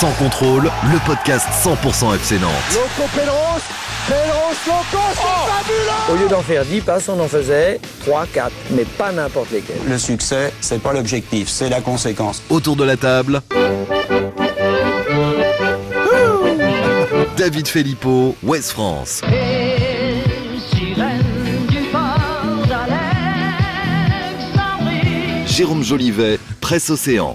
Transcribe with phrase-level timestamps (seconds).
[0.00, 2.50] Sans contrôle, le podcast 100% FC Nantes.
[2.72, 3.60] Loco Pedros,
[4.08, 8.50] Pedros Loco, c'est fabuleux Au lieu d'en faire 10 passes, on en faisait 3, 4,
[8.70, 9.76] mais pas n'importe lesquels.
[9.86, 12.40] Le succès, c'est pas l'objectif, c'est la conséquence.
[12.48, 13.42] Autour de la table,
[17.36, 19.20] David Filippo, West France.
[25.44, 27.34] Jérôme Jolivet, Presse Océan.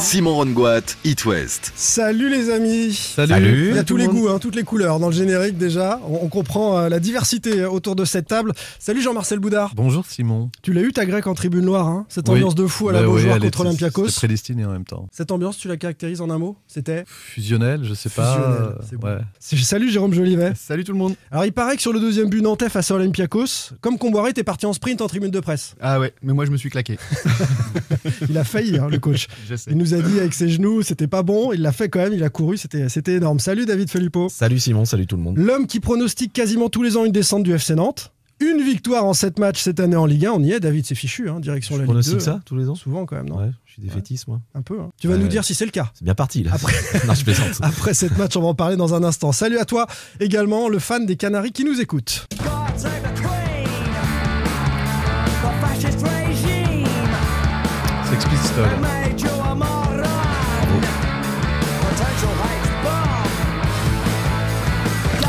[0.00, 1.72] Simon Rongoat, It West.
[1.76, 3.70] Salut les amis Salut.
[3.70, 5.98] Il y a tous les goûts, hein, toutes les couleurs dans le générique déjà.
[6.06, 8.52] On, on comprend euh, la diversité autour de cette table.
[8.78, 9.72] Salut Jean-Marcel Boudard.
[9.74, 10.50] Bonjour Simon.
[10.62, 12.34] Tu l'as eu ta grecque en tribune noire, hein cette Oui.
[12.36, 14.08] ambiance de fou à la Bah oui, Beaujoire elle contre Olympiakos.
[14.08, 15.08] C'était prédestiné en même temps.
[15.10, 18.34] Cette ambiance, tu la caractérises en un mot C'était Fusionnel, je sais pas.
[18.34, 19.08] Fusionnel, euh, c'est bon.
[19.08, 19.18] ouais.
[19.40, 20.52] C'est- Salut Jérôme Jolivet.
[20.54, 21.14] Salut tout le monde.
[21.30, 24.44] Alors il paraît que sur le deuxième but nantais face à Olympiakos, comme Comboiré, t'es
[24.44, 25.74] parti en sprint en tribune de presse.
[25.80, 26.98] Ah ouais, mais moi je me suis claqué.
[28.28, 29.26] Il a failli, hein, le coach.
[29.48, 29.70] Je sais.
[29.70, 31.52] Il nous a dit avec ses genoux, c'était pas bon.
[31.52, 33.40] Il l'a fait quand même, il a couru, c'était c'était énorme.
[33.40, 34.28] Salut David Filippo.
[34.30, 35.36] Salut Simon, salut tout le monde.
[35.36, 38.12] L'homme qui pronostique quasiment tous les ans une descente du FC Nantes.
[38.40, 40.32] Une victoire en 7 matchs cette année en Ligue 1.
[40.32, 42.00] On y est, David, c'est fichu, hein, direction Je la Ligue 2.
[42.00, 44.40] pronostique ça tous les ans Souvent quand même, non Ouais, je suis défaitiste moi.
[44.56, 44.80] Un peu.
[44.80, 44.90] hein.
[45.00, 45.20] Tu vas Ouais.
[45.20, 45.90] nous dire si c'est le cas.
[45.94, 46.50] C'est bien parti là.
[46.54, 46.72] Après-
[47.06, 47.46] non, je plaisante.
[47.62, 49.30] Après cette match, on va en parler dans un instant.
[49.30, 49.86] Salut à toi
[50.18, 52.26] également, le fan des Canaries qui nous écoute.
[58.10, 59.03] Sex Pistols.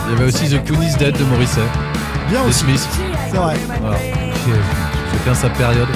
[0.07, 1.61] Il y avait aussi The Queen is Dead de Morisset.
[2.29, 2.59] Bien The aussi.
[2.59, 2.87] Smiths.
[3.31, 3.55] C'est vrai.
[3.81, 3.97] Voilà.
[3.97, 4.51] Qui
[5.11, 5.87] C'est bien sa période.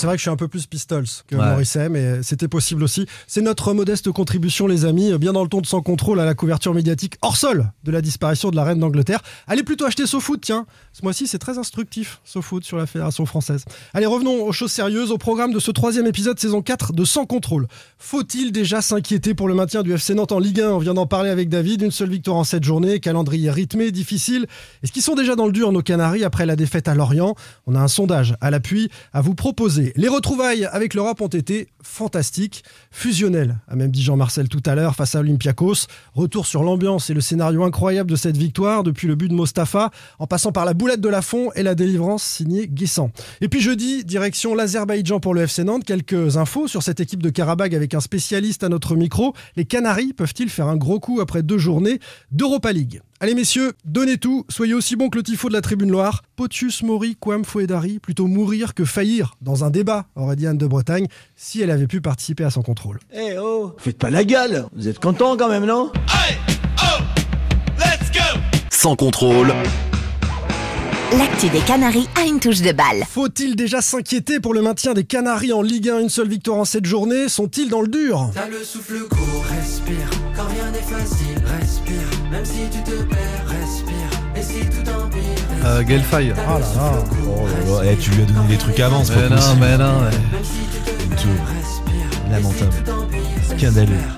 [0.00, 1.88] C'est vrai que je suis un peu plus Pistols que Ouais.
[1.90, 3.06] Mais c'était possible aussi.
[3.26, 6.34] C'est notre modeste contribution, les amis, bien dans le ton de sans contrôle à la
[6.34, 9.20] couverture médiatique hors sol de la disparition de la reine d'Angleterre.
[9.46, 10.66] Allez plutôt acheter SoFoot, tiens.
[10.92, 13.64] Ce mois-ci, c'est très instructif, SoFoot sur la Fédération française.
[13.94, 17.26] Allez, revenons aux choses sérieuses, au programme de ce troisième épisode saison 4 de Sans
[17.26, 17.66] contrôle.
[17.98, 21.06] Faut-il déjà s'inquiéter pour le maintien du FC Nantes en Ligue 1 On vient d'en
[21.06, 21.82] parler avec David.
[21.82, 24.46] Une seule victoire en 7 journées, calendrier rythmé, difficile.
[24.82, 27.34] Est-ce qu'ils sont déjà dans le dur, nos Canaries, après la défaite à Lorient?
[27.66, 29.89] On a un sondage à l'appui à vous proposer.
[29.96, 34.94] Les retrouvailles avec l'Europe ont été fantastiques, fusionnelles, a même dit Jean-Marcel tout à l'heure,
[34.94, 35.86] face à Olympiakos.
[36.14, 39.90] Retour sur l'ambiance et le scénario incroyable de cette victoire, depuis le but de Mostafa,
[40.18, 43.10] en passant par la boulette de Lafont et la délivrance signée Guessant.
[43.40, 45.84] Et puis jeudi, direction l'Azerbaïdjan pour le FC Nantes.
[45.84, 49.34] Quelques infos sur cette équipe de Karabag avec un spécialiste à notre micro.
[49.56, 53.00] Les Canaries peuvent-ils faire un gros coup après deux journées d'Europa League?
[53.22, 56.22] Allez messieurs, donnez tout, soyez aussi bons que le tifo de la Tribune Loire.
[56.36, 60.66] Potius Mori Quam Fouedari, plutôt mourir que faillir dans un débat, aurait dit Anne de
[60.66, 62.98] Bretagne, si elle avait pu participer à son contrôle.
[63.14, 65.90] Eh oh, faites pas la gueule Vous êtes contents quand même, non?
[68.70, 69.52] Sans contrôle,
[71.18, 73.02] L'actu des Canaries a une touche de balle.
[73.10, 76.64] Faut-il déjà s'inquiéter pour le maintien des Canaries en Ligue 1 Une seule victoire en
[76.64, 78.30] cette journée Sont-ils dans le dur?
[78.32, 79.96] T'as le souffle court, respire.
[80.36, 82.30] Quand rien n'est facile, respire.
[82.30, 83.94] Même si tu te perds, respire.
[84.36, 85.66] Et si tout empire, respire.
[85.66, 86.32] Euh, Gaël Faye.
[86.38, 86.92] Ah là là
[87.26, 89.60] Oh, ouais, tu lui as donné des trucs avant, c'est Mais pas non, possible.
[89.60, 90.00] mais non.
[90.02, 90.10] ouais.
[92.30, 92.76] Lamentable.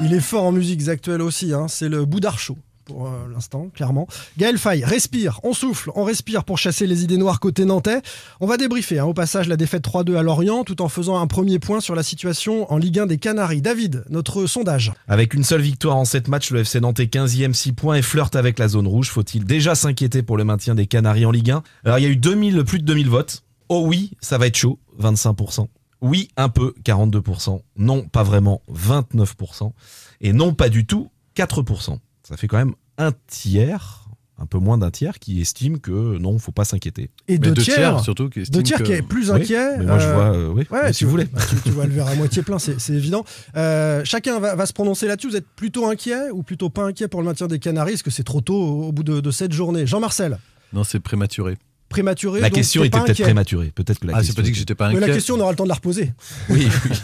[0.02, 1.66] Il est fort en musiques actuelles aussi, hein.
[1.68, 4.06] c'est le Boudard Show pour euh, l'instant, clairement.
[4.38, 8.02] Gaël Faye, respire, on souffle, on respire pour chasser les idées noires côté nantais.
[8.40, 11.26] On va débriefer hein, au passage la défaite 3-2 à Lorient tout en faisant un
[11.26, 13.62] premier point sur la situation en Ligue 1 des Canaries.
[13.62, 14.92] David, notre sondage.
[15.08, 18.02] Avec une seule victoire en 7 matchs, le FC Nantes est 15e, 6 points et
[18.02, 19.10] flirte avec la zone rouge.
[19.10, 22.10] Faut-il déjà s'inquiéter pour le maintien des Canaries en Ligue 1 Alors il y a
[22.10, 23.42] eu 2000, plus de 2000 votes.
[23.68, 25.68] Oh oui, ça va être chaud, 25%.
[26.02, 27.62] Oui, un peu, 42%.
[27.76, 29.72] Non, pas vraiment, 29%.
[30.20, 31.98] Et non, pas du tout, 4%.
[32.22, 34.06] Ça fait quand même un tiers,
[34.38, 37.10] un peu moins d'un tiers, qui estime que non, faut pas s'inquiéter.
[37.28, 38.28] Et deux, deux tiers, tiers, surtout.
[38.28, 39.78] Qui deux estiment tiers que- qui est plus Oui, inquiet.
[39.78, 41.24] mais moi je euh, vois, euh, oui, Ouais, si tu, vous voulez.
[41.26, 43.24] bah, tu, tu vois le verre à moitié plein, c'est évident.
[43.56, 45.28] Euh, chacun va, va se prononcer là-dessus.
[45.30, 47.92] Vous êtes plutôt inquiet ou plutôt pas inquiet pour le maintien des Canaries?
[47.94, 50.38] Est-ce que c'est trop tôt au, au bout de, de cette journée Jean-Marcel,
[50.72, 51.56] Non, c'est prématuré.
[51.92, 53.70] Prématuré La donc question était peut-être prématurée.
[53.74, 54.42] Peut-être que la Ah, c'est question.
[54.42, 55.06] pas dit que j'étais pas Mais inquiet.
[55.08, 56.12] la question, on aura le temps de la reposer.
[56.48, 56.96] Oui, oui.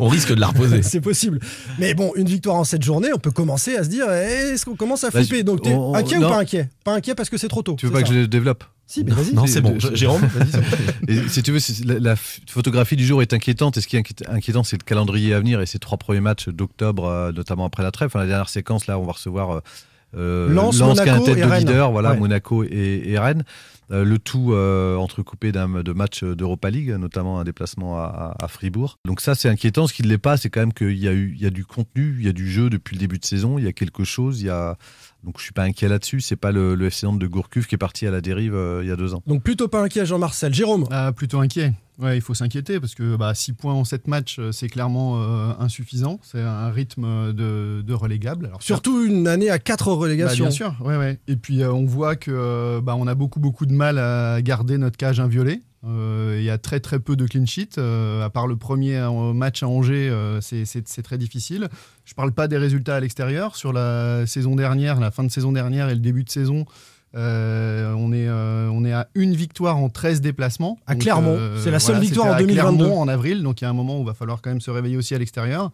[0.00, 0.82] on risque de la reposer.
[0.82, 1.40] C'est possible.
[1.78, 4.64] Mais bon, une victoire en cette journée, on peut commencer à se dire eh, est-ce
[4.66, 5.42] qu'on commence à flipper?
[5.42, 6.30] Donc t'es on- inquiet ou non.
[6.30, 6.68] pas inquiet?
[6.84, 7.76] Pas inquiet parce que c'est trop tôt.
[7.78, 8.64] Tu veux pas que je le développe?
[8.86, 9.34] Si, mais vas-y.
[9.34, 9.76] Non, c'est bon.
[9.92, 10.22] Jérôme.
[11.08, 11.60] Et si tu veux,
[12.00, 13.76] la, photographie du jour est inquiétante.
[13.76, 16.20] Et ce qui est inquiét- inquiétant, c'est le calendrier à venir et ces trois premiers
[16.22, 18.06] matchs d'octobre, euh, notamment après la trêve.
[18.06, 19.60] Enfin, la dernière séquence, là, on va recevoir euh,
[20.16, 21.58] euh, Lens, Monaco qui a un tête et de Rennes.
[21.66, 22.16] leader, voilà, Ouais.
[22.18, 23.44] Monaco et, et Rennes.
[23.90, 28.44] Euh, le tout euh, entrecoupé d'un de matchs d'Europa League, notamment un déplacement à, à-
[28.44, 28.98] à Fribourg.
[29.06, 29.86] Donc ça, c'est inquiétant.
[29.86, 31.50] Ce qui ne l'est pas, c'est quand même qu'il y a eu, il y a
[31.50, 33.72] du contenu, il y a du jeu depuis le début de saison, il y a
[33.72, 34.42] quelque chose.
[34.42, 34.76] Il y a
[35.24, 36.20] donc je suis pas inquiet là-dessus.
[36.20, 38.80] C'est pas le, le FC Nantes de Gourcuff qui est parti à la dérive euh,
[38.82, 39.22] il y a deux ans.
[39.26, 40.52] Donc plutôt pas inquiet Jean-Marcel.
[40.52, 41.72] Jérôme Ah, plutôt inquiet.
[42.00, 45.52] Ouais, il faut s'inquiéter parce que 6 points en 7 matchs, euh, c'est clairement euh,
[45.58, 46.20] insuffisant.
[46.22, 48.46] C'est un rythme de, de relégable.
[48.46, 50.44] Alors, Surtout une année à 4 Bah, relégations.
[50.44, 51.18] bien sûr, ouais, ouais.
[51.26, 54.40] Et puis euh, on voit que euh, bah, on a beaucoup beaucoup de mal à
[54.42, 55.60] garder notre cage inviolée.
[55.84, 57.78] Euh, Il y a très très peu de clean sheet.
[57.78, 60.64] euh, à part le premier euh, match à Angers, euh, c'est-
[61.02, 61.68] très difficile.
[62.04, 63.56] Je parle pas des résultats à l'extérieur.
[63.56, 66.64] Sur la saison dernière, la fin de saison dernière et le début de saison,
[67.14, 70.78] euh, on, est, euh, on est à une victoire en 13 déplacements.
[70.86, 71.38] À Donc, Clermont.
[71.62, 72.84] C'est la seule victoire en à 2022.
[72.84, 74.60] Clermont en avril, donc il y a un moment où il va falloir quand même
[74.60, 75.70] se réveiller aussi à l'extérieur.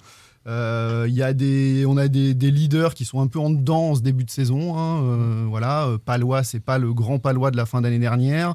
[0.47, 3.91] Euh, y a des, on a des, des leaders qui sont un peu en dedans
[3.91, 4.77] en ce début de saison.
[4.79, 5.03] hein.
[5.03, 8.55] Euh, voilà, euh, Palois, c'est pas le grand Palois de la fin d'année dernière.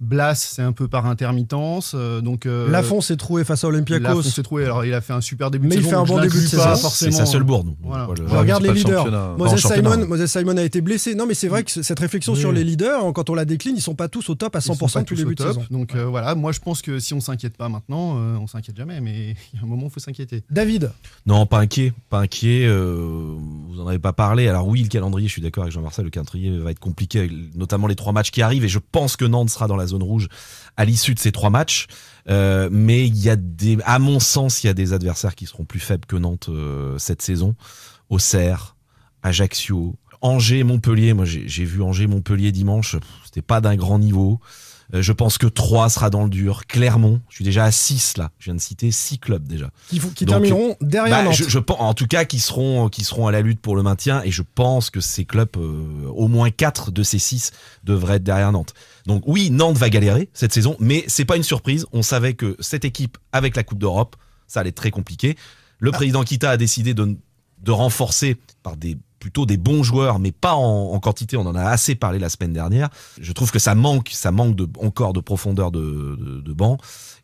[0.00, 1.92] Blas, c'est un peu par intermittence.
[1.94, 4.02] euh, donc euh, Lafont s'est trouvé face à Olympiakos.
[4.02, 4.64] Lafont s'est trouvé.
[4.64, 6.04] Alors, il a fait un super début Mais de il saison.
[6.06, 6.62] fait un bon début de saison.
[6.76, 7.12] forcément.
[7.12, 7.74] C'est sa seule bourde.
[7.82, 8.06] Voilà.
[8.06, 8.24] Voilà.
[8.26, 9.04] Je regarde les le leaders.
[9.04, 9.34] championnat.
[9.36, 9.60] Moses.
[9.60, 11.14] Simon, Moses Simon a été blessé.
[11.14, 12.40] Non, mais c'est vrai que cette réflexion Oui.
[12.40, 14.62] sur les leaders, quand on la décline, ils sont pas tous au top à Ils
[14.62, 15.54] sont 100% pas depuis le tous au début de top.
[15.54, 15.66] saison.
[15.70, 18.76] Donc euh, voilà, moi je pense que si on s'inquiète pas maintenant, euh, on s'inquiète
[18.78, 19.00] jamais.
[19.02, 20.42] Mais il y a un moment où il faut s'inquiéter.
[20.50, 20.92] David,
[21.26, 22.64] Non, pas inquiet, pas inquiet.
[22.66, 23.34] euh,
[23.68, 24.48] vous en avez pas parlé.
[24.48, 27.86] Alors oui, le calendrier, je suis d'accord avec Jean-Marcel, le calendrier va être compliqué, notamment
[27.86, 28.64] les trois matchs qui arrivent.
[28.64, 30.28] Et je pense que Nantes sera dans la zone rouge
[30.76, 31.86] à l'issue de ces trois matchs.
[32.28, 35.46] Euh, mais il y a des, à mon sens, il y a des adversaires qui
[35.46, 37.54] seront plus faibles que Nantes euh, cette saison.
[38.08, 38.76] Auxerre,
[39.22, 41.14] Ajaccio, Angers, Montpellier.
[41.14, 42.96] Moi, j'ai vu Angers, Montpellier dimanche.
[43.24, 44.40] C'était pas d'un grand niveau.
[44.94, 46.66] Euh, je pense que 3 sera dans le dur.
[46.66, 48.30] Clermont, je suis déjà à 6 là.
[48.38, 49.70] Je viens de citer 6 clubs déjà.
[49.88, 51.34] qui, font- qui Donc, termineront derrière Bah, Nantes.
[51.34, 53.82] je, je pense, en tout cas, qui seront, qui seront à la lutte pour le
[53.82, 54.22] maintien.
[54.24, 57.52] Et je pense que ces clubs, euh, au moins 4 de ces 6
[57.84, 58.74] devraient être derrière Nantes.
[59.06, 61.86] Donc oui, Nantes va galérer cette saison, mais c'est pas une surprise.
[61.92, 64.16] On savait que cette équipe, avec la Coupe d'Europe,
[64.46, 65.36] ça allait être très compliqué.
[65.78, 67.16] Le président Kita a décidé de,
[67.62, 71.36] de renforcer par des plutôt des bons joueurs, mais pas en, quantité.
[71.36, 72.88] On en a assez parlé la semaine dernière.
[73.20, 76.78] Je trouve que ça manque, ça manque de, encore de profondeur de, de, de banc.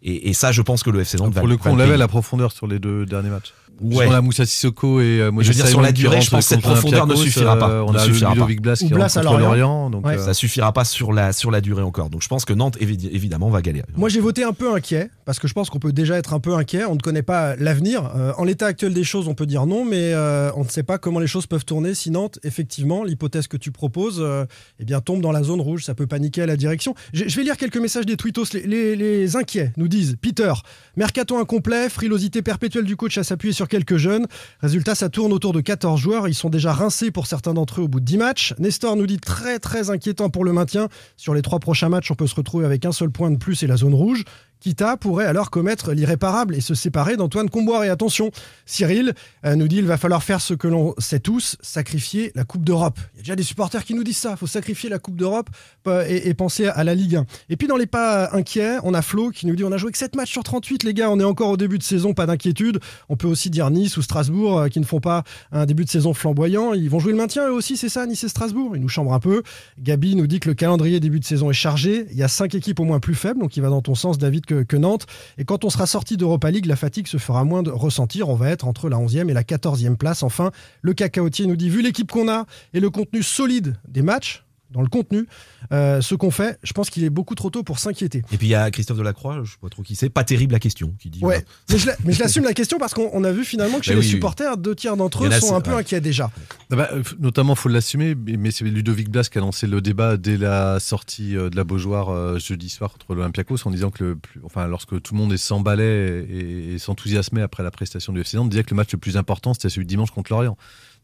[0.09, 1.83] Et, et ça, je pense que le FC Nantes va Pour le coup, on le
[1.83, 1.99] avait payer.
[1.99, 3.53] la profondeur sur les deux derniers matchs.
[3.79, 4.07] Ouais.
[4.09, 6.49] On a Moussa Sissoko et euh, je veux dire, sur la durée, je pense que
[6.55, 7.69] cette profondeur ne suffira pas.
[7.69, 9.39] euh, on Ne a suffira le Ludovic Blas qui Blas à Lorient.
[9.39, 9.91] Lorient.
[9.91, 10.17] Donc, Ouais.
[10.17, 12.09] euh, Ça suffira pas sur la, sur la durée encore.
[12.09, 13.85] Donc je pense que Nantes, évi- évidemment, va galérer.
[13.95, 16.41] Moi, j'ai voté un peu inquiet, parce que je pense qu'on peut déjà être un
[16.41, 16.87] peu inquiet.
[16.87, 18.11] On ne connaît pas l'avenir.
[18.17, 20.83] Euh, en l'état actuel des choses, on peut dire non, mais euh, on ne sait
[20.83, 24.47] pas comment les choses peuvent tourner si Nantes, effectivement, l'hypothèse que tu proposes, euh,
[24.81, 25.85] eh bien, tombe dans la zone rouge.
[25.85, 26.95] Ça peut paniquer à la direction.
[27.13, 28.45] Je, je vais lire quelques messages des tweetos.
[28.55, 30.53] Les, les- les inquiets nous disent Peter,
[30.97, 34.27] mercato incomplet, frilosité perpétuelle du coach à s'appuyer sur quelques jeunes.
[34.61, 36.29] Résultat, ça tourne autour de 14 joueurs.
[36.29, 38.55] Ils sont déjà rincés pour certains d'entre eux au bout de 10 matchs.
[38.59, 40.89] Nestor nous dit très, très inquiétant pour le maintien.
[41.17, 43.63] Sur les trois prochains matchs, on peut se retrouver avec un seul point de plus
[43.63, 44.25] et la zone rouge.
[44.61, 47.85] Kita pourrait alors commettre l'irréparable et se séparer d'Antoine Comboire.
[47.85, 48.31] Et attention,
[48.65, 49.15] Cyril
[49.45, 52.65] euh, nous dit il va falloir faire ce que l'on sait tous, sacrifier la Coupe
[52.65, 52.99] d'Europe.
[53.15, 55.17] Il y a déjà des supporters qui nous disent ça, il faut sacrifier la Coupe
[55.17, 55.51] d'Europe
[55.87, 57.27] euh, et, penser à la Ligue 1.
[57.51, 59.93] Et puis dans les pas inquiets, on a Flo qui nous dit on a joué
[59.93, 62.27] que 7 matchs sur 38 les gars, on est encore au début de saison, pas
[62.27, 62.81] d'inquiétude.
[63.09, 65.91] On peut aussi dire Nice ou Strasbourg euh, qui ne font pas un début de
[65.91, 66.73] saison flamboyant.
[66.73, 68.77] Ils vont jouer le maintien eux aussi, c'est ça, Nice et Strasbourg?
[68.77, 69.43] Ils nous chambrent un peu.
[69.79, 72.07] Gabi nous dit que le calendrier début de saison est chargé.
[72.11, 74.19] Il y a 5 équipes au moins plus faibles, donc il va dans ton sens
[74.19, 75.07] David que, Nantes.
[75.39, 78.29] Et quand on sera sorti d'Europa League, la fatigue se fera moins de ressentir.
[78.29, 80.23] On va être entre la 11e et la 14e place.
[80.23, 80.51] Enfin,
[80.83, 84.46] le cacaotier nous dit, vu l'équipe qu'on a et le contenu solide des matchs,
[84.77, 85.27] dans le contenu,
[85.73, 88.23] euh, ce qu'on fait, je pense qu'il est beaucoup trop tôt pour s'inquiéter.
[88.31, 90.53] Et puis il y a Christophe Delacroix, je sais pas trop qui c'est, pas terrible
[90.53, 91.25] la question, qui dit.
[91.25, 93.79] Ouais, mais je, la- mais je l'assume la question parce qu'on on a vu finalement
[93.79, 94.13] que chez Bah les oui, oui.
[94.13, 95.79] supporters, deux tiers d'entre eux sont un peu ouais.
[95.81, 96.31] inquiets déjà.
[96.71, 100.17] Ah bah, euh, notamment, faut l'assumer, mais c'est Ludovic Blas qui a lancé le débat
[100.19, 104.17] dès la sortie euh, de la Beaujoire jeudi soir contre l'Olympiakos en disant que, le
[104.17, 108.37] plus, enfin, lorsque tout le monde s'emballait et, et s'enthousiasmait après la prestation du FC
[108.37, 110.57] Nantes, disait que le match le plus important c'était celui de dimanche contre Lorient.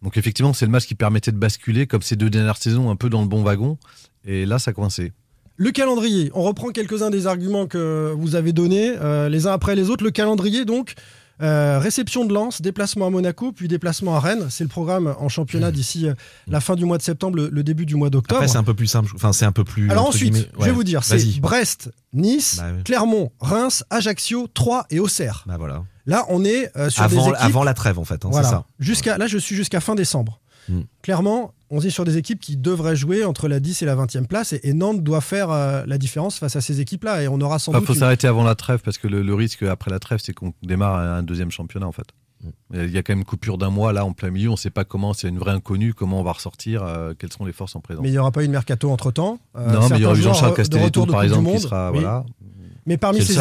[0.03, 2.97] Donc effectivement, c'est le match qui permettait de basculer, comme ces deux dernières saisons, un
[2.97, 3.79] peu dans le bon wagon.
[4.25, 5.13] Et là, ça coincé.
[5.57, 9.77] Le calendrier, on reprend quelques-uns des arguments que vous avez donnés, euh, les uns après
[9.77, 10.03] les autres.
[10.03, 10.95] Le calendrier, donc,
[11.41, 14.47] euh, réception de Lens, déplacement à Monaco, puis déplacement à Rennes.
[14.49, 16.15] C'est le programme en championnat d'ici euh,
[16.49, 18.41] la fin du mois de septembre, le, le début du mois d'octobre.
[18.41, 19.91] Après c'est un peu plus simple, enfin c'est un peu plus.
[19.91, 21.41] Alors ensuite, je vais vous dire, c'est.
[21.41, 22.83] Brest, Nice, Bah oui.
[22.85, 25.45] Clermont, Reims, Ajaccio, Troyes et Auxerre.
[25.47, 25.85] Bah voilà.
[26.07, 27.37] Là, on est euh, sur des Avant, équipes...
[27.41, 28.49] avant la trêve en fait, hein, Voilà.
[28.49, 28.65] c'est ça.
[28.81, 30.41] Jusqu'à, là, je suis jusqu'à fin décembre.
[30.69, 30.83] Hmm.
[31.03, 34.27] Clairement, on est sur des équipes qui devraient jouer entre la 10 et la 20e
[34.27, 34.53] place.
[34.53, 37.23] Et, et Nantes doit faire euh, la différence face à ces équipes-là.
[37.23, 37.87] Et on aura sans Il doute.
[37.87, 40.33] faut une- s'arrêter avant la trêve parce que le, le risque après la trêve, c'est
[40.33, 42.07] qu'on démarre un deuxième championnat en fait.
[42.75, 44.49] Il y a quand même une coupure d'un mois là en plein milieu.
[44.49, 45.15] On ne sait pas comment.
[45.15, 45.95] C'est une vraie inconnue.
[45.95, 48.33] Comment on va ressortir euh, Quelles sont les forces en présence Mais il n'y aura
[48.33, 49.39] pas eu de mercato entre temps.
[49.57, 52.01] Non, mais il y aura eu Jean-Charles Castelletto par exemple qui sera Oui.
[52.01, 52.25] voilà.
[52.87, 53.35] Mais parmi ces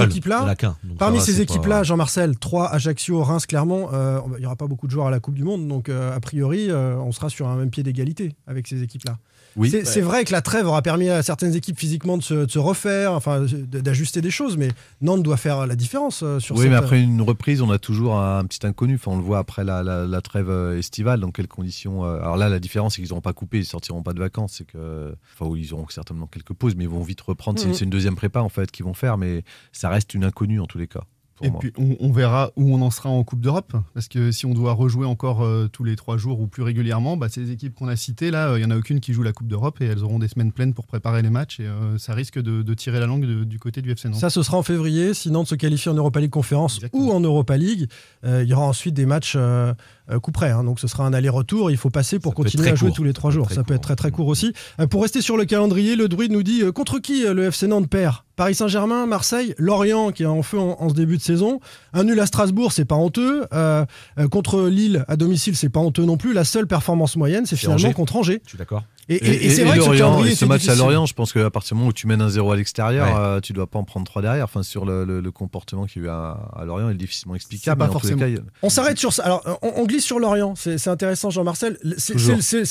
[0.97, 4.85] Parmi va, pas- équipes-là, Jean-Marcel, 3, Ajaccio, Reims, Clermont, euh, il n'y aura pas beaucoup
[4.85, 7.47] de joueurs à la Coupe du Monde, donc euh, a priori, euh, on sera sur
[7.47, 9.17] un même pied d'égalité avec ces équipes-là.
[9.55, 9.69] Oui.
[9.83, 12.59] C'est vrai que la trêve aura permis à certaines équipes physiquement de se, de se
[12.59, 14.69] refaire, enfin d'ajuster des choses, mais
[15.01, 16.71] Nantes doit faire la différence euh, sur Oui, cette...
[16.71, 18.95] mais après une reprise, on a toujours un petit inconnu.
[18.95, 22.05] Enfin, on le voit après la, la- la trêve euh, estivale, dans quelles conditions.
[22.05, 24.53] euh, Alors là, la différence, c'est qu'ils n'auront pas coupé, ils sortiront pas de vacances.
[24.57, 27.59] C'est que, enfin, ils auront certainement quelques pauses, mais ils vont vite reprendre.
[27.59, 27.73] C'est- Mhm.
[27.73, 30.65] C'est une deuxième prépa en fait qu'ils vont faire, mais ça reste une inconnue en
[30.65, 31.01] tous les cas.
[31.41, 31.59] Pour Et moi.
[31.59, 33.73] puis on, on verra où on en sera en Coupe d'Europe.
[33.93, 37.17] Parce que si on doit rejouer encore euh, tous les trois jours ou plus régulièrement,
[37.17, 39.23] bah, ces équipes qu'on a citées, là, euh, il n'y en a aucune qui joue
[39.23, 41.59] la Coupe d'Europe et elles auront des semaines pleines pour préparer les matchs.
[41.59, 44.19] Et euh, ça risque de, de tirer la langue de- du côté du FC Nantes.
[44.19, 45.13] Ça, ce sera en février.
[45.13, 47.05] Si Nantes se qualifie en Europa League Conférence Exactement.
[47.07, 47.89] ou en Europa League,
[48.23, 49.73] euh, il y aura ensuite des matchs euh, euh,
[50.19, 50.51] coup près.
[50.51, 50.63] hein.
[50.63, 51.71] donc ce sera un aller-retour.
[51.71, 52.95] Il faut passer pour Ça continuer à jouer court.
[52.97, 53.51] tous les trois jours.
[53.51, 54.53] Ça peut être très très court aussi.
[54.79, 57.45] Euh, pour rester sur le calendrier, le druide nous dit euh, contre qui euh, le
[57.45, 58.15] FC Nantes perd?
[58.37, 61.59] Paris Saint-Germain, Marseille, Lorient qui est en feu en, en ce début de saison.
[61.93, 63.45] Un nul à Strasbourg, c'est pas honteux.
[63.53, 63.85] Euh,
[64.17, 66.33] euh, contre Lille à domicile, c'est pas honteux non plus.
[66.33, 67.93] La seule performance moyenne, c'est C'est finalement Angers.
[67.93, 68.41] contre Angers.
[68.45, 68.83] Je suis d'accord.
[69.11, 70.75] Et, Et, et- et c'est vrai que ce Lorient, calendrier et ce match à.
[70.75, 73.13] Lorient, je pense qu'à partir du moment où tu mènes un 0 à l'extérieur, Ouais.
[73.17, 74.45] euh, tu dois pas en prendre 3 derrière.
[74.45, 76.97] Enfin, sur le, le- le comportement qu'il y a eu à, à Lorient, il est
[76.97, 77.77] difficilement explicable.
[77.79, 79.23] pas mais en tous les forcément- cas, il- On s'arrête sur ça.
[79.23, 80.53] Alors, on, on glisse sur Lorient.
[80.55, 81.77] C'est intéressant, Jean-Marcel.
[81.97, 82.13] C'est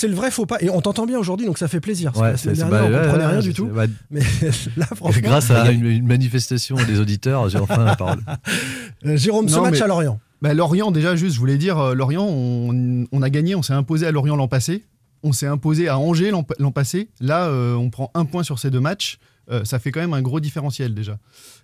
[0.08, 0.56] le vrai faux pas.
[0.60, 2.12] Et on t'entend bien aujourd'hui, donc ça fait plaisir.
[2.16, 3.66] Ouais, c'est- bah, on comprenait ouais, rien du tout.
[3.66, 4.20] bah, Mais
[4.76, 8.20] là, franchement, grâce à une, une manifestation des auditeurs, j'ai enfin la parole.
[9.06, 10.18] euh, Jérôme, ce match à Lorient.
[10.42, 13.74] Bah, Lorient, déjà, juste, je voulais dire, euh, Lorient, on, on a gagné, on s'est
[13.74, 14.84] imposé à Lorient l'an passé.
[15.22, 17.08] On s'est imposé à Angers l'an passé.
[17.20, 19.18] Là, euh, on prend un point sur ces deux matchs.
[19.50, 21.18] Euh, ça fait quand même un gros différentiel déjà.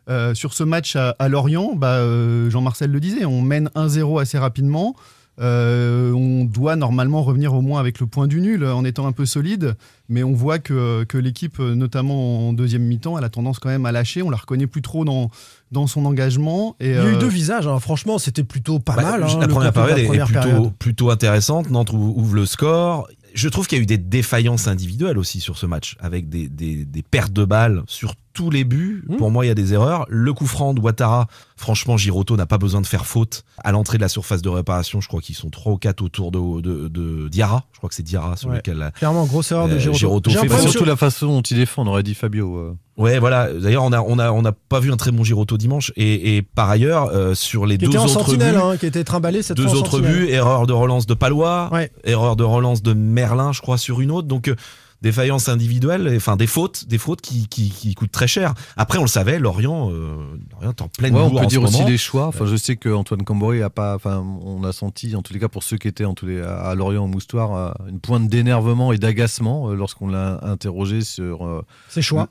[0.08, 4.20] Euh, sur ce match à, à Lorient, bah, euh, Jean-Marcel le disait, on mène 1-0
[4.20, 4.94] assez rapidement.
[5.38, 9.12] Euh, on doit normalement revenir au moins avec le point du nul en étant un
[9.12, 9.74] peu solide,
[10.08, 13.84] mais on voit que, que l'équipe, notamment en deuxième mi-temps, elle a tendance quand même
[13.84, 14.22] à lâcher.
[14.22, 15.30] On la reconnaît plus trop dans,
[15.72, 16.74] dans son engagement.
[16.80, 17.66] Et, Il y a eu deux visages.
[17.66, 17.78] hein.
[17.80, 19.22] Franchement, c'était plutôt pas Bah, mal.
[19.24, 20.72] hein, la le première période est, plutôt, période.
[20.78, 21.68] plutôt intéressante.
[21.70, 23.06] Nantes ou- ouvre le score.
[23.36, 26.48] Je trouve qu'il y a eu des défaillances individuelles aussi sur ce match, avec des,
[26.48, 29.02] des- pertes de balles sur tous les buts.
[29.08, 29.16] Mmh.
[29.16, 30.04] Pour moi, il y a des erreurs.
[30.10, 31.26] Le coup franc de Ouattara,
[31.56, 33.44] franchement, Giroto n'a pas besoin de faire faute.
[33.64, 36.30] À l'entrée de la surface de réparation, je crois qu'ils sont trois ou quatre autour
[36.30, 37.64] de, de, de Diarra.
[37.72, 38.56] Je crois que c'est Diarra sur Ouais.
[38.56, 41.40] lequel la- Clairement, grosse erreur de Euh, fait Bah, problème surtout sur- la façon dont
[41.42, 42.56] il défend, on aurait dit Fabio.
[42.58, 42.76] euh.
[42.98, 43.52] Ouais, voilà.
[43.52, 45.92] D'ailleurs, on a, on a, on n'a pas vu un très bon Giroto dimanche.
[45.96, 48.76] Et, et par ailleurs, euh, sur les qui deux était en autres sentinelle, buts, hein,
[48.78, 51.90] qui était trimballé cette deux autres buts, erreur de relance de Palois, Ouais.
[52.04, 54.28] erreur de relance de Merlin, je crois, sur une autre.
[54.28, 54.56] Donc, euh,
[55.02, 58.54] défaillances individuelles, enfin des fautes, des fautes qui, qui, qui coûtent très cher.
[58.76, 60.16] Après, on le savait, Lorient, euh,
[60.52, 61.88] Lorient est en pleine Ouais, on peut en dire ce aussi moment.
[61.88, 62.26] les choix.
[62.26, 63.94] Enfin, je sais que Antoine Camboré a pas.
[63.94, 66.40] Enfin, on a senti, en tous les cas, pour ceux qui étaient en tous les,
[66.40, 71.46] à Lorient au Moustoir, euh, une pointe d'énervement et d'agacement euh, lorsqu'on l'a interrogé sur
[71.46, 72.28] euh, Ses choix.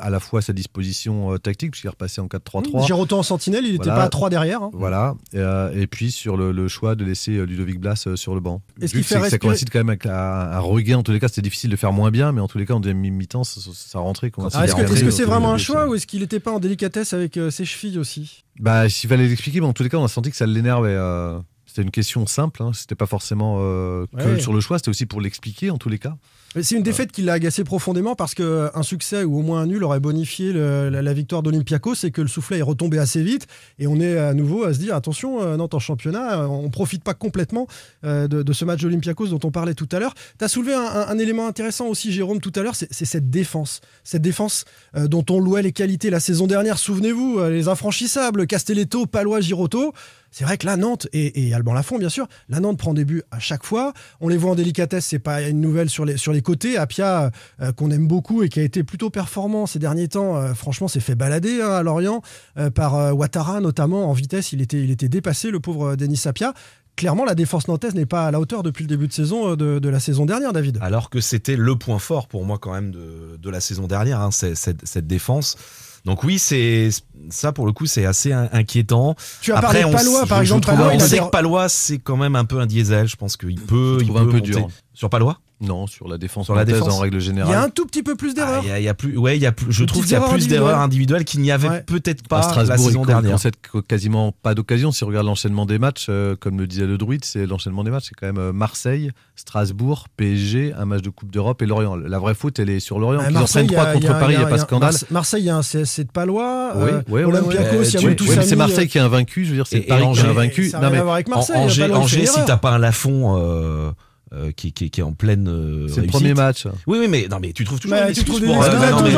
[0.00, 2.86] à la fois sa disposition euh, tactique, puisqu'il est repassé en 4-3-3.
[2.86, 4.00] Giroud en sentinelle, il n'était Voilà.
[4.00, 4.62] pas à 3 derrière.
[4.62, 4.70] hein.
[4.72, 8.16] Voilà, et, euh, et puis sur le, le choix de laisser euh, Ludovic Blas euh,
[8.16, 8.62] sur le banc.
[8.80, 10.98] Est-ce qu'il que fait ça coïncide quand même avec la- un regain.
[10.98, 12.74] En tous les cas, c'était difficile de faire moins bien, mais en tous les cas,
[12.74, 14.30] en deuxième mi-temps, ça, ça- rentrait.
[14.54, 16.60] Ah, est-ce que est-ce que c'est vraiment un choix ou est-ce qu'il n'était pas en
[16.60, 18.44] délicatesse avec euh, ses chevilles aussi?
[18.60, 20.90] Bah, s'il fallait l'expliquer, mais en tous les cas, on a senti que ça l'énervait.
[20.90, 24.40] euh, C'était une question simple, hein, c'était pas forcément euh, que Ouais.
[24.40, 26.16] sur le choix, c'était aussi pour l'expliquer en tous les cas.
[26.60, 29.82] C'est une défaite qui l'a agacé profondément parce qu'un succès ou au moins un nul
[29.84, 33.46] aurait bonifié le- la, la victoire d'Olympiakos et que le soufflet est retombé assez vite.
[33.78, 36.68] Et on est à nouveau à se dire attention, euh, Nantes en championnat, euh, on
[36.68, 37.66] profite pas complètement
[38.04, 40.12] euh, de, de ce match d'Olympiakos dont on parlait tout à l'heure.
[40.38, 43.30] Tu as soulevé un, un- un élément intéressant aussi, Jérôme, tout à l'heure, c'est cette
[43.30, 43.80] défense.
[44.04, 48.46] Cette défense euh, dont on louait les qualités la saison dernière, souvenez-vous, euh, les infranchissables,
[48.46, 49.94] Castelletto, Palois, Giroto.
[50.32, 53.22] C'est vrai que la Nantes, et, Alban Lafont bien sûr, la Nantes prend des buts
[53.30, 53.92] à chaque fois.
[54.20, 56.78] On les voit en délicatesse, c'est pas une nouvelle sur les, côtés.
[56.78, 60.54] Apia, euh, qu'on aime beaucoup et qui a été plutôt performant ces derniers temps, euh,
[60.54, 62.22] franchement, s'est fait balader hein, à Lorient
[62.56, 64.52] euh, par Ouattara notamment en vitesse.
[64.52, 66.54] Il était, dépassé, le pauvre Denis Sapia.
[66.96, 69.56] Clairement, la défense nantaise n'est pas à la hauteur depuis le début de saison euh,
[69.56, 70.78] de, de la saison dernière, David.
[70.82, 74.20] Alors que c'était le point fort pour moi quand même de, de la saison dernière,
[74.20, 74.56] hein, cette,
[74.86, 75.56] cette défense.
[76.04, 76.90] Donc oui, c'est
[77.30, 79.14] ça pour le coup, c'est assez in- inquiétant.
[79.40, 80.62] Tu as parlé de on Palois, par je- je exemple.
[80.66, 83.06] trouve- Palois, on sait que Palois, c'est quand même un peu un diesel.
[83.08, 84.40] Je pense qu'il peut, il peut un peu monter.
[84.40, 84.68] dur.
[84.94, 86.92] Sur Palois Non, sur la défense Sur la défense.
[86.92, 87.54] en règle Il y a générale.
[87.56, 88.62] un tout petit peu plus Ah, d'erreurs.
[88.64, 90.12] Il y a- il y a plus, ouais, il y a plus, je trouve qu'il
[90.12, 91.24] y a plus d'erreurs individuelles.
[91.24, 91.82] qu'il n'y avait Ouais.
[91.86, 93.32] peut-être à pas la Strasbourg, saison il dernière.
[93.32, 93.54] concède
[93.88, 94.90] quasiment pas d'occasion.
[94.92, 97.90] Si on regarde l'enchaînement des matchs, euh, comme le disait le druide, c'est l'enchaînement des
[97.90, 101.94] matchs, c'est quand même euh, Marseille, Strasbourg, PSG, un match de Coupe d'Europe et Lorient.
[101.96, 103.20] La vraie faute, elle est sur Lorient.
[103.24, 104.46] Ah, Ils en prennent y trois a- contre il y a- Paris, il n'y a
[104.48, 104.90] pas de scandale.
[104.92, 106.72] Marse- Marseille, il y a un CSC de Palois.
[106.76, 109.44] Oui, euh, Olympiakos, il y a c'est Marseille euh, qui est invaincu.
[109.44, 110.70] Je veux dire, c'est Paris qui Angers, est invaincu.
[110.74, 111.56] Non, mais En- Marseille.
[111.92, 113.92] Angers, si t'as pas un Lafont
[114.34, 116.66] euh, qui, qui- qui est en pleine euh, c'est le premier match.
[116.86, 117.96] Oui, oui, mais non, mais tu trouves toujours.
[118.06, 119.10] Mais tu trouves pour, des euh, non, mais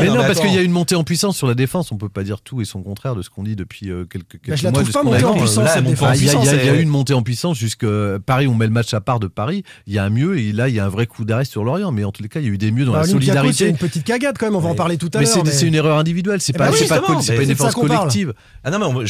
[0.00, 1.90] Mais non, mais parce qu'il y a une montée en puissance sur la défense.
[1.92, 4.40] On peut pas dire tout et son contraire de ce qu'on dit depuis euh, quelques,
[4.42, 4.80] quelques Bah, je la mois.
[4.82, 6.18] trouve de pas montée en puissance, là, cette mon défense.
[6.20, 7.86] Il y, a- eu une montée en puissance jusque
[8.26, 9.62] Paris, on met le match à part de Paris.
[9.86, 11.64] Il y a un mieux et là il y a un vrai coup d'arrêt sur
[11.64, 11.90] Lorient.
[11.92, 13.20] Mais en tous les cas, il y a eu des mieux dans Bah, la Olympiakos,
[13.22, 13.68] c'est solidarité.
[13.68, 15.34] une petite cagade quand même, on va en Mais- parler tout à Mais l'heure.
[15.44, 18.32] c'est c'est une erreur individuelle, c'est Eh pas, ben pas, mais une défense collective.
[18.64, 19.04] Ah non, mais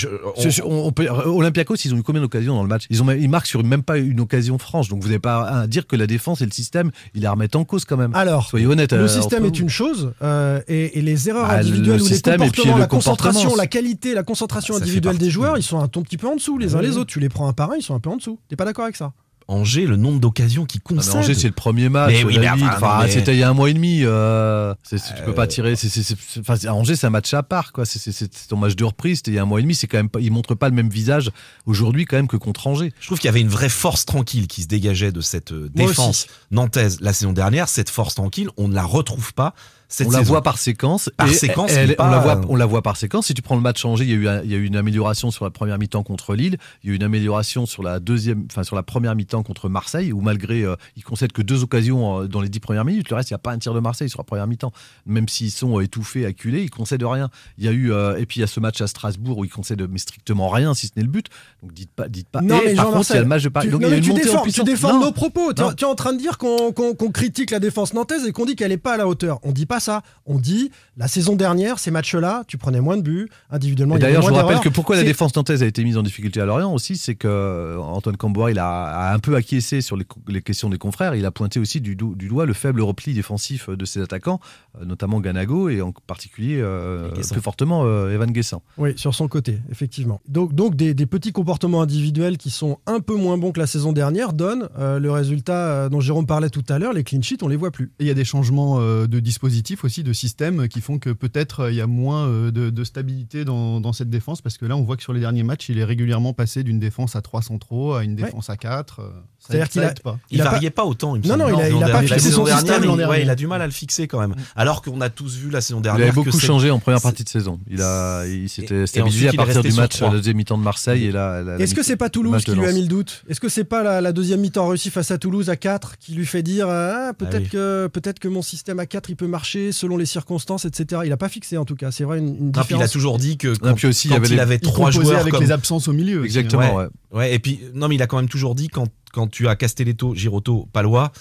[1.26, 2.85] Olympiakos, ils ont eu combien d'occasions dans le match?
[2.90, 4.88] Ils, ont, ils marquent sur même pas une occasion franche.
[4.88, 7.56] Donc vous n'avez pas à dire que la défense et le système, ils la remettent
[7.56, 8.14] en cause quand même.
[8.14, 8.92] Alors, Soyez honnête.
[8.92, 9.62] le euh, système est vous.
[9.62, 12.62] une chose euh, et, et les erreurs Bah, individuelles le ou les système et puis
[12.62, 16.02] comportements, le la concentration, la qualité, la concentration individuelle des joueurs, ils sont un tout
[16.02, 17.11] petit peu en dessous les uns les autres.
[17.11, 18.38] Tu les prends un par un, ils sont un peu en dessous.
[18.49, 19.12] T'es pas d'accord avec ça?
[19.49, 21.16] Angers, le nombre d'occasions qui Ah, concèdent.
[21.16, 22.12] Angers, c'est le premier match.
[22.25, 24.00] Oui, enfin, mais- C'était il y a un mois et demi.
[24.04, 25.76] euh, c'est- tu peux pas tirer.
[25.76, 27.72] c'est- c'est- c'est- enfin, Angers, c'est un match à part.
[27.72, 27.84] quoi.
[27.84, 29.18] C'est- ton match de reprise.
[29.18, 29.75] C'était il y a un mois et demi.
[29.75, 31.30] C'est quand même pas, il montre pas le même visage
[31.66, 32.92] aujourd'hui quand même que contre Angers.
[33.00, 35.70] Je trouve qu'il y avait une vraie force tranquille qui se dégageait de cette euh,
[35.75, 37.68] défense nantaise la saison dernière.
[37.68, 39.54] Cette force tranquille, on ne la retrouve pas
[39.92, 41.11] cette on la voit par séquence.
[41.16, 43.26] Par et séquence, elle- on, la voit, on la voit par séquence.
[43.26, 44.64] Si tu prends le match Angers, il y a eu, un- il y a eu
[44.64, 46.56] une amélioration sur la première mi-temps contre Lille.
[46.82, 49.68] Il y a eu une amélioration sur la deuxième, enfin sur la première mi-temps contre
[49.68, 53.11] Marseille, où malgré euh, ils concèdent que deux occasions euh, dans les dix premières minutes.
[53.11, 54.72] Le reste, il n'y a pas un tir de Marseille sur la première mi-temps.
[55.06, 57.28] Même s'ils sont euh, étouffés, acculés, ils concèdent rien.
[57.58, 59.44] Il y a eu euh, et puis il y a ce match à Strasbourg où
[59.44, 61.26] ils concèdent mais strictement rien, si ce n'est le but.
[61.62, 62.40] Donc dites pas, dites pas.
[62.40, 63.66] Non, et mais par Jean contre, il y a le match de Paris.
[63.66, 65.00] Tu, Donc non, il y a mais une tu défends, tu défends Non.
[65.06, 65.52] nos propos.
[65.52, 66.72] Tu es en train de dire qu'on
[67.12, 69.38] critique la défense nantaise et qu'on dit qu'elle n'est pas à la hauteur.
[69.42, 70.02] On dit pas ça.
[70.24, 73.98] On dit la saison dernière, ces matchs-là, tu prenais moins de buts individuellement.
[73.98, 76.46] D'ailleurs, je vous rappelle que pourquoi la défense nantaise a été mise en difficulté à
[76.46, 78.68] Lorient aussi, c'est que euh, Antoine Camboire, il a,
[79.10, 81.14] a un peu acquiescé sur les, questions des confrères.
[81.14, 84.40] Il a pointé aussi du, do- du doigt le faible repli défensif de ses attaquants,
[84.80, 88.62] euh, notamment Ganago et en particulier euh, plus fortement euh, Evan Guessant.
[88.78, 90.20] Oui, sur son côté, effectivement.
[90.28, 93.66] Donc, donc des, des petits comportements individuels qui sont un peu moins bons que la
[93.66, 96.92] saison dernière donnent euh, le résultat dont Jérôme parlait tout à l'heure.
[96.92, 97.92] Les clean sheets, on les voit plus.
[97.98, 101.10] Et il y a des changements euh, de dispositifs aussi, de système, qui font que
[101.10, 104.58] peut-être euh, il y a moins euh, de, de stabilité dans, dans cette défense, parce
[104.58, 107.16] que là, on voit que sur les derniers matchs, il est régulièrement passé d'une défense
[107.16, 109.00] à 3 centraux à une défense à 4.
[109.42, 110.18] Euh, C'est-à-dire qu'il a- pas.
[110.31, 111.16] Il, Il a variait pas, autant.
[111.16, 113.11] Il me Non, non, il a- il a pas fixé la son système dernière, il,
[113.11, 114.35] ouais, il a du mal à le fixer quand même.
[114.57, 116.05] Alors qu'on a tous vu la saison Il dernière.
[116.07, 117.59] avait beaucoup que c'est- changé en première partie de saison.
[117.70, 120.09] Il, a, il s'était stabilisé à il partir du sur match, trois.
[120.11, 121.05] la deuxième mi-temps de Marseille.
[121.07, 123.24] et la Est-ce que c'est pas Toulouse qui lui a mis le doute?
[123.28, 126.12] Est-ce que c'est pas la, la deuxième mi-temps réussie face à Toulouse à 4 qui
[126.12, 127.48] lui fait dire ah, peut-être Ah oui.
[127.48, 131.02] que peut-être que mon système à 4 il peut marcher selon les circonstances, etc.
[131.05, 131.90] Il a pas fixé en tout cas.
[131.90, 132.90] C'est vrai une, puis il a différence.
[132.90, 135.92] toujours dit que quand, aussi, il avait il Il trois joueurs avec les absences au
[135.92, 136.20] milieu.
[136.20, 136.24] hein.
[136.24, 136.85] Exactement, Ouais.
[136.85, 137.18] ouais.
[137.18, 139.57] Ouais, et puis, non, mais il a quand même toujours dit quand, quand tu as
[139.57, 141.12] Castelletto, Girotto, Palois,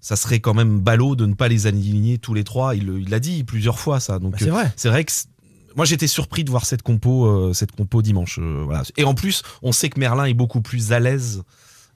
[0.00, 2.74] ça serait quand même ballot de ne pas les aligner tous les trois.
[2.74, 4.18] Il l'a dit plusieurs fois, ça.
[4.18, 4.72] Donc, Bah, c'est euh, vrai.
[4.76, 5.12] c'est vrai que
[5.74, 8.38] moi, j'étais surpris de voir cette compo, euh, cette compo dimanche.
[8.40, 8.82] euh, voilà.
[8.96, 11.42] Et en plus, on sait que Merlin est beaucoup plus à l'aise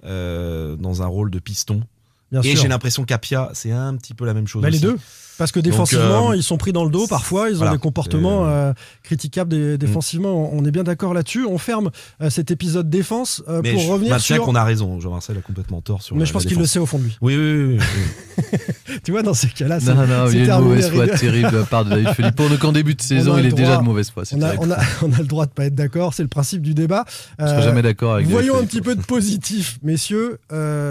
[0.04, 1.82] euh, dans un rôle de piston.
[2.30, 4.62] Bien et j'ai l'impression qu'Apia, c'est un petit peu la même chose.
[4.62, 4.98] Bah, les deux.
[5.40, 7.72] Parce que défensivement, euh, ils sont pris dans le dos parfois, ils ont voilà.
[7.72, 8.72] des comportements Euh, euh,
[9.02, 10.50] critiquables dé- défensivement.
[10.52, 11.46] On est bien d'accord là-dessus.
[11.46, 11.90] On ferme
[12.28, 14.44] cet épisode défense Mais pour je revenir maintiens sur.
[14.44, 15.00] qu'on a raison.
[15.00, 17.16] Jean-Marcel a complètement tort sur Mais je pense qu'il le sait au fond de lui.
[17.22, 17.78] Oui, oui, oui.
[17.78, 18.58] oui.
[19.04, 21.50] Tu vois, dans ces cas-là, c'est Non, non, il y a une mauvaise foi terrible
[21.52, 22.48] de la part de David Filippo.
[22.48, 24.24] Donc en début de saison, il est déjà de mauvaise foi.
[24.32, 24.64] On a, terrible.
[24.66, 27.04] on, a, on a le droit de pas être d'accord, c'est le principe du débat.
[27.38, 30.38] Je serai Euh, jamais d'accord avec Voyons un petit peu de positif, messieurs,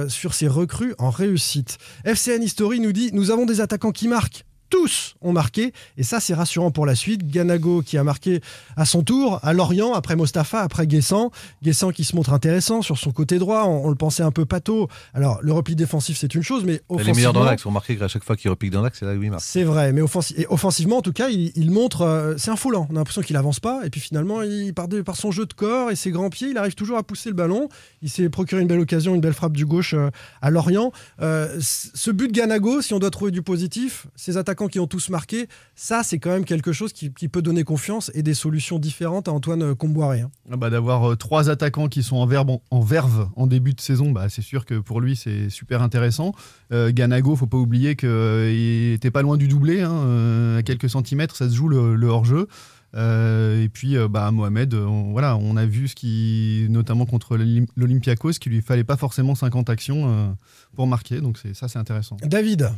[0.07, 1.77] sur ces recrues en réussite.
[2.05, 4.38] FCN History nous dit Nous avons des attaquants qui marquent.
[4.69, 7.27] Tous ont marqué, et ça c'est rassurant pour la suite.
[7.29, 8.41] Ganago qui a marqué
[8.77, 11.31] à son tour, à Lorient, après Mostafa, après Guessant.
[11.63, 14.45] Guessant qui se montre intéressant sur son côté droit, on, on le pensait un peu
[14.45, 14.87] pâteau.
[15.13, 17.63] Alors le repli défensif c'est une chose, mais Elle est meilleure dans offensivement, l'axe.
[17.63, 19.43] Vous remarquez qu'à chaque fois qu'il repique dans l'axe, c'est là où il marque.
[19.43, 22.01] c'est vrai, mais offensi- et offensivement, en tout cas, il, il montre.
[22.01, 22.87] euh, c'est un foulant.
[22.91, 23.81] On a l'impression qu'il avance pas.
[23.85, 26.49] Et puis finalement, il, par, de- par son jeu de corps et ses grands pieds,
[26.49, 27.69] il arrive toujours à pousser le ballon.
[28.01, 30.09] Il s'est procuré une belle occasion, une belle frappe du gauche euh,
[30.41, 30.91] à Lorient.
[31.21, 34.87] Euh, ce but de Ganago, si on doit trouver du positif, ces attaquants qui ont
[34.87, 38.33] tous marqué, ça, c'est quand même quelque chose qui, qui peut donner confiance et des
[38.33, 40.21] solutions différentes à Antoine euh, Comboiré.
[40.21, 40.31] hein.
[40.51, 43.79] Ah bah, D'avoir euh, trois attaquants qui sont en, verbe, en, verve en début de
[43.81, 46.33] saison, bah, c'est sûr que pour lui c'est super intéressant.
[46.73, 50.89] Euh, Ganago, faut pas oublier qu'il était pas loin du doublé, hein, euh, à quelques
[50.89, 52.47] centimètres, ça se joue le, le hors-jeu.
[52.95, 57.05] Euh, et puis, euh, bah, Mohamed, euh, on, voilà, on a vu ce qui, notamment
[57.05, 60.27] contre l'Olym- l'Olympiakos, qu'il lui fallait pas forcément 50 actions euh,
[60.75, 61.21] pour marquer.
[61.21, 62.17] Donc ça, c'est intéressant.
[62.23, 62.71] David,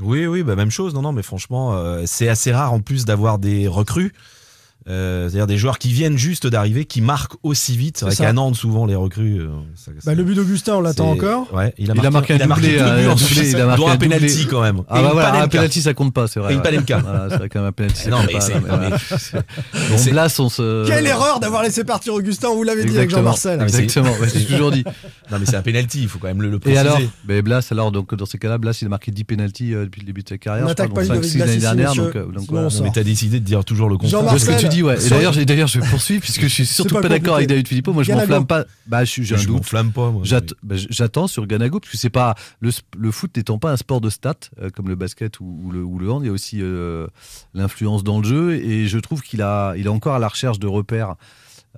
[0.00, 0.94] Oui, oui, bah même chose.
[0.94, 4.12] Non, non, mais franchement, euh, c'est assez rare en plus d'avoir des recrues.
[4.88, 7.98] Euh, C'est-à-dire des joueurs qui viennent juste d'arriver, qui marquent aussi vite.
[7.98, 8.24] C'est vrai ça.
[8.24, 9.40] qu'à Nantes, souvent, les recrues.
[9.40, 11.52] euh, ça- bah, le but d'Augustin, on l'attend encore.
[11.54, 13.14] Ouais, il a Il a marqué un il a marqué doublé, deux un buts en
[13.14, 14.82] doublé, plus, il a marqué un un penalty quand même.
[14.88, 16.52] Ah bah une voilà, un penalty ça compte pas, c'est vrai.
[16.52, 16.98] Et une Panenka.
[16.98, 18.40] Voilà, c'est vrai penalty Non, compte mais pas.
[18.40, 19.42] c'est- là, non, mais-
[19.94, 20.86] On c'est- Blas, on se.
[20.86, 23.10] Quelle erreur d'avoir laissé partir Augustin, vous l'avait dit avec.
[23.10, 23.58] Jean-Marcel.
[23.60, 24.84] Ah, Exactement, j'ai toujours dit.
[25.30, 26.80] Non, mais c'est un penalty, il faut quand même le, le Et préciser.
[26.80, 29.84] alors mais Blas, alors, donc, dans ces cas-là, Blas, il a marqué 10 penalties euh,
[29.84, 30.64] depuis le début de sa carrière.
[30.66, 31.94] On n'attaque pas donc Ludovic 5-6 Blas l'année dernière.
[32.82, 34.20] mais t'as décidé de dire toujours le contraire.
[34.72, 35.06] Dis, ouais.
[35.06, 37.48] Et d'ailleurs, j'ai- d'ailleurs, je vais poursuivre puisque je suis surtout pas pas d'accord avec.
[37.48, 37.92] David Philippot.
[37.92, 38.26] Moi, je Ganago.
[38.26, 38.64] m'enflamme pas.
[38.86, 39.56] Bah, je suis, j'ai un Je doute.
[39.56, 40.22] m'enflamme pas, moi.
[40.24, 42.70] J'att- bah, J'attends sur Ganago parce que c'est pas le,
[43.10, 45.98] foot n'étant pas un sport de stats euh, comme le basket ou, ou le, ou
[45.98, 47.06] le hand, il y a aussi euh,
[47.54, 50.58] l'influence dans le jeu et je trouve qu'il a, il est encore à la recherche
[50.58, 51.14] de repères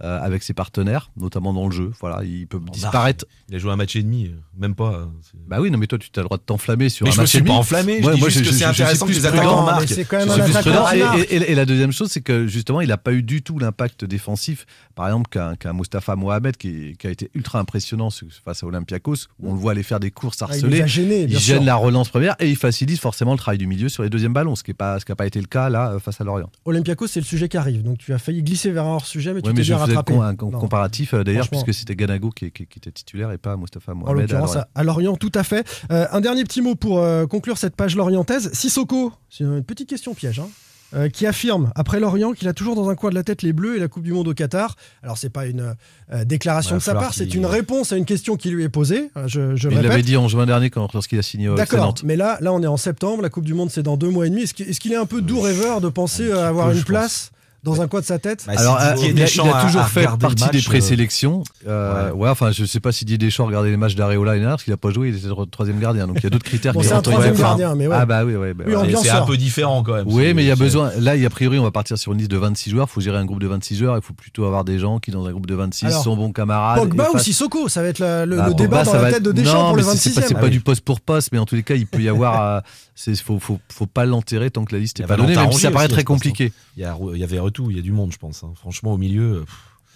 [0.02, 1.92] euh, avec ses partenaires, notamment dans le jeu.
[2.00, 3.24] Voilà, il peut disparaître.
[3.48, 4.92] Il a joué un match et demi, euh, même pas.
[4.94, 5.04] euh,
[5.46, 7.18] Bah oui, non mais toi tu as le droit de t'enflammer sur Mais un je
[7.18, 7.58] me match suis et pas demi.
[7.58, 9.20] enflammé, je Ouais, dis moi, juste je- que je- c'est je suis intéressant que plus
[9.20, 9.86] les attaquants marquent.
[9.86, 11.24] Je.
[11.32, 13.58] Et, et- et la deuxième chose, c'est que justement, il n'a pas eu du tout
[13.58, 18.62] l'impact défensif, par exemple, qu'un qu'un Mostafa Mohamed qui, a été ultra impressionnant ce- face
[18.62, 20.76] à Olympiakos, où on le voit aller faire des courses Ah, il harcelées.
[20.76, 21.64] les a gênés, il gêne sûr.
[21.64, 24.56] la relance première et il facilite forcément le travail du milieu sur les deuxièmes ballons,
[24.56, 26.50] ce qui n'a pas, ce qui a pas été le cas là face à Lorient.
[26.64, 27.82] Olympiakos, c'est le sujet qui arrive.
[27.82, 29.62] Donc tu as failli glisser vers un hors-sujet, mais tu t'es
[30.02, 33.56] con- un comparatif euh, d'ailleurs, puisque c'était Ganago qui, qui- qui était titulaire et pas
[33.56, 34.18] Mostafa En Mohamed.
[34.18, 34.66] à l'occurrence, Lorient.
[34.74, 35.66] à, à Lorient, tout à fait.
[35.90, 38.50] Euh, un dernier petit mot pour euh, conclure cette page lorientaise.
[38.52, 40.48] Sissoko, c'est une petite question piège, hein,
[40.94, 43.52] euh, qui affirme, après Lorient, qu'il a toujours dans un coin de la tête les
[43.52, 44.76] Bleus et la Coupe du Monde au Qatar.
[45.02, 45.74] Alors, c'est pas une
[46.12, 49.10] euh, déclaration de sa part, c'est une réponse à une question qui lui est posée.
[49.16, 51.48] Euh, Je, je le Mais il l'avait dit en juin dernier quand, lorsqu'il a signé
[51.56, 54.10] D'accord, mais là, là, on est en septembre, la Coupe du Monde, c'est dans deux
[54.10, 54.42] mois et demi.
[54.42, 57.32] Est-ce qu'il est, un peu doux rêveur de penser un euh, avoir peu, une place
[57.64, 59.50] dans un coin de sa tête Bah, Alors, si euh, Didier il, a, Deschamps il
[59.50, 61.42] a toujours a fait partie match, des euh, présélections.
[61.66, 62.16] Euh, ouais.
[62.24, 62.28] ouais.
[62.28, 64.72] enfin, je sais pas si Didier Deschamps regardait les matchs d'Areola l'année dernière, parce qu'il
[64.72, 66.06] a pas joué, il était le troisième gardien.
[66.06, 67.96] Donc il y a d'autres critères Bon, qui c'est un troisième gardien, mais ouais.
[67.98, 68.74] Ah bah oui, ouais, bah, Oui.
[69.02, 69.26] C'est un sort.
[69.26, 70.04] peu différent quand même.
[70.06, 70.90] Oui, mais il y a besoin.
[70.98, 72.86] Là, a priori, on va partir sur une liste de 26 joueurs.
[72.90, 73.96] Il faut gérer un groupe de 26 joueurs.
[73.96, 76.32] Il faut plutôt avoir des gens qui, dans un groupe de 26, Alors, sont bons
[76.32, 76.78] camarades.
[76.80, 78.96] Pogba et ou Sissoko Ça va être la- le, Bah, le Pogba, débat dans ça
[78.98, 80.28] la va tête être- de Deschamps non, pour le mais c'est- c'est pas- 26e.
[80.28, 80.50] C'est Ah oui.
[80.50, 82.42] du poste pour poste, mais en tous les cas, il peut y avoir.
[82.42, 82.60] euh,
[82.94, 85.50] c'est- faut, faut, faut pas l'enterrer tant que la liste Il est pas donnée, même
[85.52, 86.52] si ça paraît très pense, compliqué.
[86.76, 87.38] Il il y avait
[87.70, 88.42] il y a du monde, je pense.
[88.44, 88.52] hein.
[88.56, 89.44] Franchement, au milieu, euh,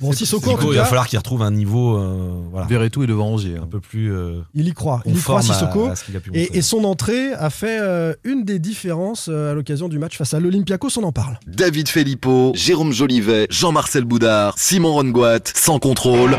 [0.01, 3.57] Bon, Sissoko, il va falloir qu'il retrouve un niveau euh, voilà, Verretou est devant Rongier.
[3.57, 3.68] un hein.
[3.68, 5.03] peu plus euh, il y croit.
[5.07, 5.87] Il y croit, à- Sissoko.
[5.87, 6.12] à montrer.
[6.35, 10.16] Et, et son entrée a fait euh, une des différences euh, à l'occasion du match
[10.16, 11.40] face à l'Olympiakos, on en parle.
[11.49, 16.37] David Filippo, Jérôme Jolivet, Jean-Marcel Boudard, Simon Rongoat, sans contrôle.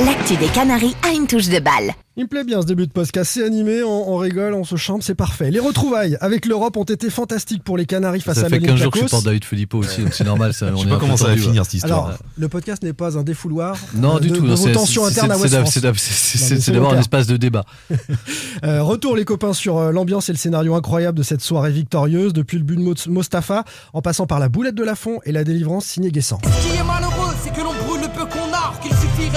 [0.00, 1.92] L'actu des Canaries a une touche de balle.
[2.16, 4.76] Il me plaît bien ce début de podcast, c'est animé, on, on rigole, on se
[4.76, 5.50] chante, c'est parfait.
[5.50, 8.76] Les retrouvailles avec l'Europe ont été fantastiques pour les Canaries face Ça à fait 15
[8.80, 10.52] jours que je supporte David Filippo aussi, donc c'est normal.
[10.52, 12.06] Ça, Je on sais est pas comment ça va finir cette histoire.
[12.08, 14.42] Alors, le podcast n'est pas un défouloir Non, euh, du de, tout.
[14.42, 14.72] de non, vos c'est-
[16.72, 17.64] d'abord un espace de débat.
[18.64, 22.32] Euh, retour les copains sur euh, l'ambiance et le scénario incroyable de cette soirée victorieuse,
[22.32, 25.42] depuis le but de Mo- Mostafa, en passant par la boulette de Lafont et la
[25.42, 26.38] délivrance signée Guessant.
[26.44, 27.72] Ce qui est malheureux, c'est que l'on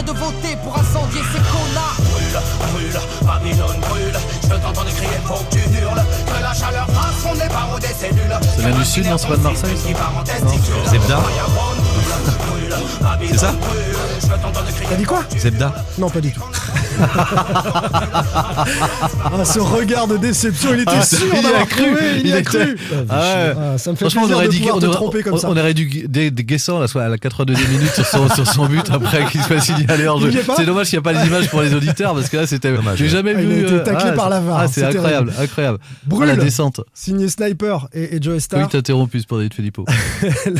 [0.04, 1.98] de voter pour incendier ces connards.
[2.12, 2.40] Brûle,
[2.74, 7.76] brûle, Babylone brûle, je t'entends crier, faut que tu hurles, que la chaleur passe, on
[7.76, 8.38] au des cellules.
[8.42, 11.20] Ça vient du sud, non C'est pas de Marseille ça Zebda
[13.30, 13.56] C'est ça
[14.90, 16.42] T'as dit quoi Zebda Non, pas du tout.
[18.16, 18.66] ah,
[19.46, 22.28] ce regard de déception, il était Ah, sûr il y a d'avoir cru, trouvé, il
[22.28, 22.78] il a était- cru.
[23.10, 23.54] Ah ouais.
[23.58, 25.24] Ah, ça me fait Franchement, on plaisir aurait de dû, pouvoir on te aurait- tromper
[25.24, 25.50] comme on- ça.
[25.50, 25.86] on aurait dû
[26.46, 30.20] Guessant à la 82e minute sur son, sur son but après qu'il soit signalé hors
[30.22, 30.42] Il jeu.
[30.56, 32.74] C'est dommage qu'il n'y a pas les images pour les auditeurs parce que là c'était.
[32.96, 33.54] J'ai jamais Ah, il vu.
[33.56, 35.80] a été euh, taclé ah, par la VAR, Ah, c'est incroyable, incroyable.
[36.06, 36.30] Brûle.
[36.32, 36.82] Ah, la descente.
[36.94, 39.86] Signé Sniper et, et Joe Oui, Star, t'as interrompu c'est pour David Filippo.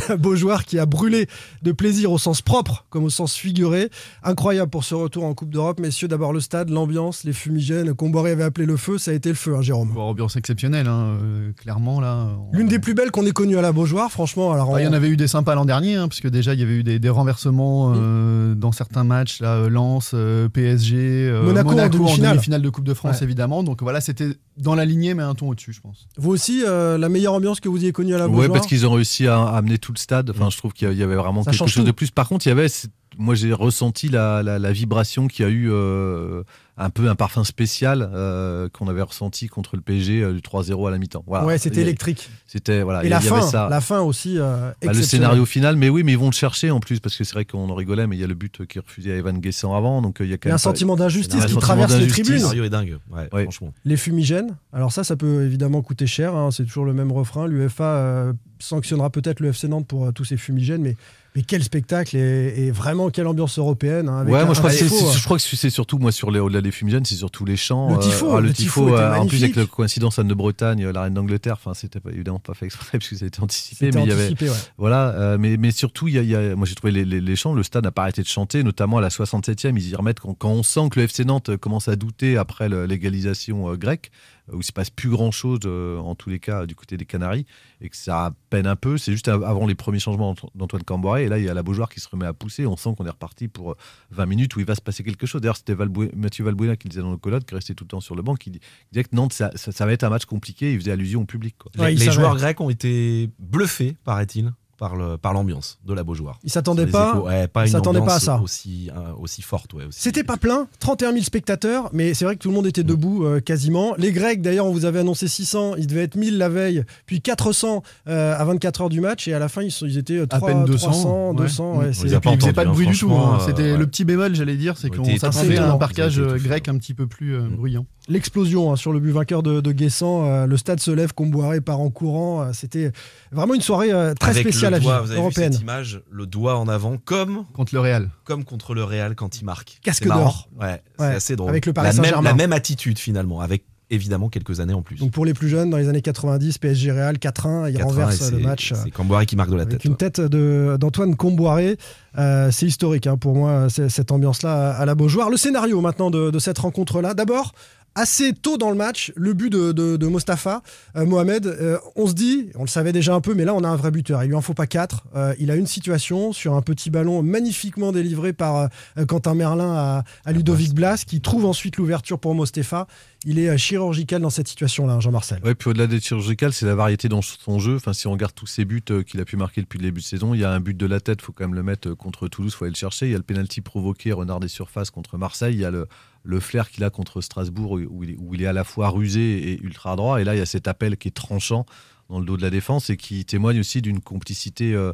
[0.10, 1.28] le beau joueur qui a brûlé
[1.62, 3.90] de plaisir au sens propre comme au sens figuré.
[4.24, 5.80] Incroyable pour ce retour en Coupe d'Europe.
[5.80, 7.94] Messieurs, d'abord le stade, l'ambiance, les fumigènes.
[7.94, 9.92] Comboré avait appelé le feu, ça a été le feu, hein, Jérôme.
[9.94, 12.28] Bon, ambiance exceptionnelle, hein, euh, clairement là.
[12.52, 14.52] on- L'une des plus belles qu'on ait connues à la Beaujoire, franchement.
[14.54, 16.60] Alors, Ah, il y en avait eu des sympas l'an dernier, hein, puisque déjà il
[16.60, 20.96] y avait eu des, des renversements euh, dans certains matchs, là, euh, Lens, euh, PSG,
[21.30, 22.62] euh, Monaco en demi-finale.
[22.62, 23.24] de Coupe de France Ouais.
[23.26, 23.64] évidemment.
[23.64, 26.08] Donc voilà, c'était dans la lignée, mais un ton au-dessus, je pense.
[26.18, 28.68] Vous aussi, euh, la meilleure ambiance que vous ayez connue à la Ouais, Beaujoire parce
[28.68, 30.30] qu'ils ont réussi à amener tout le stade.
[30.30, 31.84] Enfin, je trouve qu'il y avait vraiment Ça quelque chose tout.
[31.84, 32.12] de plus.
[32.12, 35.48] Par contre, il y avait, c'est- moi j'ai ressenti la, la, la vibration qui a
[35.48, 36.44] eu euh,
[36.76, 40.86] un peu un parfum spécial euh, qu'on avait ressenti contre le PSG euh, du 3-0
[40.90, 41.24] à la mi-temps.
[41.26, 41.46] Voilà.
[41.46, 42.30] Ouais, c'était électrique.
[42.46, 43.04] C'était voilà.
[43.04, 43.70] Et y la avait fin, ça.
[43.70, 44.38] la fin aussi.
[44.38, 47.16] euh, Bah, le scénario final, mais oui, mais ils vont le chercher en plus parce
[47.16, 49.14] que c'est vrai qu'on en rigolait, mais il y a le but qui est refusé
[49.14, 51.56] à Evan Guessant avant, donc il y a quand même un pas- sentiment d'injustice qui
[51.56, 52.34] traverse les tribunes.
[52.34, 52.98] Le scénario est dingue.
[53.10, 53.44] Ouais, Ouais.
[53.44, 53.74] franchement.
[53.86, 56.36] Les fumigènes, alors ça, ça peut évidemment coûter cher.
[56.36, 57.48] hein, c'est toujours le même refrain.
[57.48, 60.98] L'UEFA euh, sanctionnera peut-être le FC Nantes pour euh, tous ces fumigènes, mais,
[61.36, 64.08] mais quel spectacle et, et vraiment quelle ambiance européenne.
[64.10, 65.44] hein, avec Ouais, un- moi je crois, que c'est, tifo, c'est- euh, je crois que
[65.44, 67.90] c'est surtout moi sur les au-delà des fumigènes, c'est surtout les chants.
[67.90, 70.28] Le euh, tifo, ah, le, le tifo, tifo euh, en plus avec la coïncidence Anne
[70.30, 71.56] de Bretagne, la reine d'Angleterre.
[71.60, 74.10] Enfin, c'était pas, évidemment pas fait exprès parce que ça a été anticipé, mais il
[74.10, 74.56] y avait anticipé, ouais.
[74.78, 75.10] voilà.
[75.10, 77.20] euh, mais mais surtout, il y a, il y a- moi j'ai trouvé les, les,
[77.22, 77.54] les chants.
[77.54, 79.76] Le stade n'a pas arrêté de chanter, notamment à la 67e.
[79.78, 82.70] Ils y remettent quand, quand on sent que le FC Nantes commence à douter après
[82.70, 84.10] l'égalisation euh, grecque,
[84.52, 87.46] où il se passe plus grand chose en tous les cas du côté des Canaries
[87.82, 88.98] et que ça peine un peu.
[88.98, 91.64] C'est juste av- avant les premiers changements d'Antoine Camboré et là il y a la
[91.64, 92.66] Beaujoire qui se remet à pousser.
[92.68, 93.78] On sent qu'on est reparti pour euh,
[94.12, 95.42] 20 minutes où il va se passer quelque chose.
[95.42, 97.90] D'ailleurs, c'était Valbou- Mathieu Valbuena qui le disait dans le colloque, qui restait tout le
[97.90, 100.04] temps sur le banc, qui, dit- qui disait que Nantes, ça, ça- ça va être
[100.04, 100.74] un match compliqué.
[100.74, 101.56] Il faisait allusion au public.
[101.58, 101.72] Quoi.
[101.82, 106.40] Ouais, les joueurs grecs ont été bluffés, paraît-il, par le- par l'ambiance de la Beaujoire.
[106.44, 107.18] Ils s'attendaient pas.
[107.20, 108.40] Ouais, pas ils pas à ça.
[108.44, 109.74] Aussi, euh, aussi forte.
[109.74, 112.68] Ouais, aussi- C'était pas plein, 31 000 spectateurs, mais c'est vrai que tout le monde
[112.68, 113.94] était debout euh, quasiment.
[113.98, 117.22] Les Grecs, d'ailleurs, on vous avait annoncé 600, ils devaient être 1000 la veille, puis
[117.22, 120.18] 400 euh, à 24 heures du match, et à la fin, ils, sont- ils étaient
[120.18, 121.36] euh, À 3, peine 200, 200, ouais.
[121.38, 121.78] 200.
[121.78, 121.94] ouais, Mm.
[121.94, 123.12] c'est- On les a Et puis il faisait entendu, pas de hein, bruit du tout.
[123.14, 123.40] hein.
[123.46, 126.48] C'était le petit bémol, j'allais dire, c'est Ils qu'on s'attendait à un Ils étouffés.
[126.50, 127.56] grec un petit peu plus euh, Mm.
[127.56, 127.86] bruyant.
[128.08, 131.60] L'explosion hein, sur le but vainqueur de, de Guessant, euh, le stade se lève, Comboiré
[131.60, 132.42] part en courant.
[132.44, 132.92] euh, C'était
[133.32, 135.48] vraiment une soirée euh, très Avec spéciale le à doigt, vivre, vous avez européenne.
[135.52, 138.10] vu cette image, le doigt en avant, comme, Contre le Real.
[138.24, 139.80] comme contre le Real quand il marque.
[139.84, 140.50] Casque d'or.
[140.60, 141.50] Ouais, c'est assez drôle.
[141.50, 142.30] avec le Paris la, même, Saint-Germain.
[142.30, 144.98] la même attitude finalement, avec évidemment quelques années en plus.
[144.98, 148.32] Donc pour les plus jeunes, dans les années 90, PSG Real 4-1, il 4-1, renverse
[148.32, 148.74] le match.
[148.84, 149.86] C'est Camboire qui marque de la Avec tête.
[149.86, 149.98] une ouais.
[149.98, 151.78] tête d'Antoine Comboiré.
[152.18, 155.30] Euh, c'est historique hein, pour moi, cette ambiance-là à la Beaujoire.
[155.30, 157.14] Le scénario maintenant de, de cette rencontre-là.
[157.14, 157.54] D'abord,
[157.96, 160.62] assez tôt dans le match, le but de, de, Mostafa
[160.96, 161.48] euh, Mohamed.
[161.48, 163.76] euh, on se dit, on le savait déjà un peu, mais là on a un
[163.78, 164.24] vrai buteur.
[164.24, 165.06] Il lui en faut pas quatre.
[165.16, 168.70] Euh, il a une situation sur un petit ballon magnifiquement délivré par
[169.08, 172.88] Quentin Merlin à, Ludovic Blas, qui trouve ensuite l'ouverture pour Mostefa.
[173.26, 175.40] Il est chirurgical dans cette situation-là, hein, Jean-Marcel.
[175.44, 177.78] Ouais, puis au-delà des chirurgicales, c'est la variété dans son jeu.
[177.78, 180.06] Enfin, si on regarde tous ses buts qu'il a pu marquer depuis le début de
[180.06, 182.28] saison, il y a un but de la tête, faut quand même le mettre contre
[182.28, 183.08] Toulouse, faut aller le chercher.
[183.08, 185.56] Il y a le penalty provoqué, renard des surfaces contre Marseille.
[185.56, 185.88] Il y a le,
[186.26, 188.90] le flair qu'il a contre Strasbourg où il, est, où il est à la fois
[188.90, 190.20] rusé et ultra droit.
[190.20, 191.66] Et là, il y a cet appel qui est tranchant
[192.10, 194.92] dans le dos de la défense et qui témoigne aussi d'une complicité euh,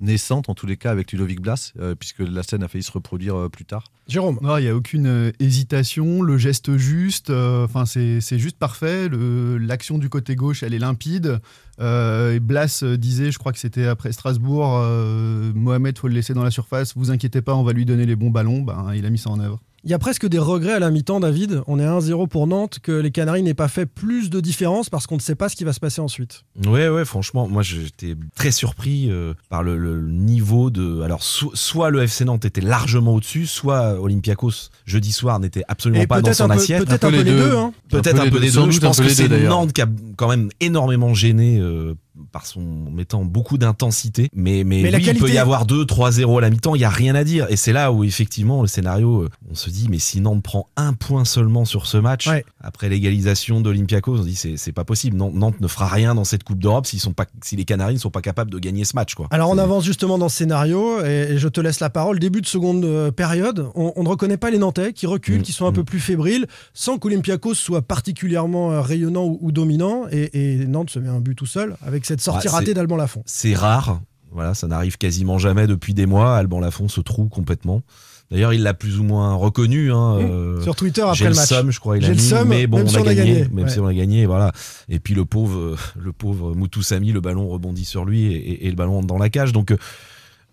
[0.00, 2.90] naissante, en tous les cas, avec Ludovic Blas, euh, puisque la scène a failli se
[2.92, 3.84] reproduire euh, plus tard.
[4.08, 4.38] Jérôme.
[4.42, 9.08] Non, il n'y a aucune hésitation, le geste juste, euh, enfin c'est c'est juste parfait.
[9.08, 11.40] le- L'action du côté gauche, elle est limpide.
[11.80, 16.34] Euh, et Blas disait, je crois que c'était après Strasbourg, euh, Mohamed, faut le laisser
[16.34, 16.94] dans la surface.
[16.96, 18.62] Vous inquiétez pas, on va lui donner les bons ballons.
[18.62, 19.60] Ben, il a mis ça en œuvre.
[19.86, 21.60] Il y a presque des regrets à la mi-temps, David.
[21.66, 24.88] On est à 1-0 pour Nantes, que les Canaries n'aient pas fait plus de différence
[24.88, 26.44] parce qu'on ne sait pas ce qui va se passer ensuite.
[26.66, 31.02] Ouais, ouais, franchement, moi j'étais très surpris euh, par le, le niveau de.
[31.02, 36.00] Alors, so- soit le FC Nantes était largement au-dessus, soit Olympiakos jeudi soir n'était absolument
[36.02, 36.84] Et pas dans peut-être son un peu, assiette.
[36.86, 37.54] peut-être un peu les deux.
[37.54, 37.72] hein.
[37.90, 38.70] Peut-être un peu des sans deux.
[38.72, 39.46] Je pense que les c'est deux.
[39.48, 41.94] Nantes qui a quand même énormément gêné euh,
[42.32, 44.28] par son mettant beaucoup d'intensité.
[44.34, 47.14] Mais, mais, oui, il peut y avoir 2-3-0 à la mi-temps, il n'y a rien
[47.14, 47.46] à dire.
[47.50, 50.68] Et c'est là où effectivement le scénario, euh, on se dit, mais si Nantes prend
[50.76, 52.44] un point seulement sur ce match, Ouais.
[52.62, 55.16] après l'égalisation d'Olympiakos, on se dit, c'est c'est pas possible.
[55.16, 57.98] Nantes, ne fera rien dans cette Coupe d'Europe s'ils sont pas, si les Canaries ne
[57.98, 59.14] sont pas capables de gagner ce match.
[59.14, 59.28] Quoi.
[59.30, 62.18] Alors on avance justement dans ce scénario et, je te laisse la parole.
[62.18, 65.42] Début de seconde euh, période, on, on ne reconnaît pas les Nantais qui reculent, Mm,
[65.42, 65.74] qui sont un mm.
[65.74, 70.04] peu plus fébriles, sans qu'Olympiakos soit particulièrement euh, rayonnant ou, ou dominant.
[70.10, 70.30] Et,
[70.62, 73.22] et Nantes se met un but tout seul avec cette sortie Ouais, ratée d'Alban Lafont.
[73.26, 74.00] C'est rare.
[74.32, 76.36] Voilà, ça n'arrive quasiment jamais depuis des mois.
[76.36, 77.82] Alban Lafont se trouve complètement.
[78.30, 79.92] D'ailleurs, il l'a plus ou moins reconnu.
[79.92, 81.48] Hein, euh, Sur Twitter après le le match.
[81.48, 83.14] somme, je crois, il a le mis, mais bon, même on si a on a
[83.14, 83.70] gagné, même ouais.
[83.70, 84.50] si on a gagné, voilà.
[84.88, 88.70] Et puis le pauvre, le pauvre Moutoussamy, le ballon rebondit sur lui et, et- et
[88.70, 89.52] le ballon entre dans la cage.
[89.52, 89.76] Donc, euh,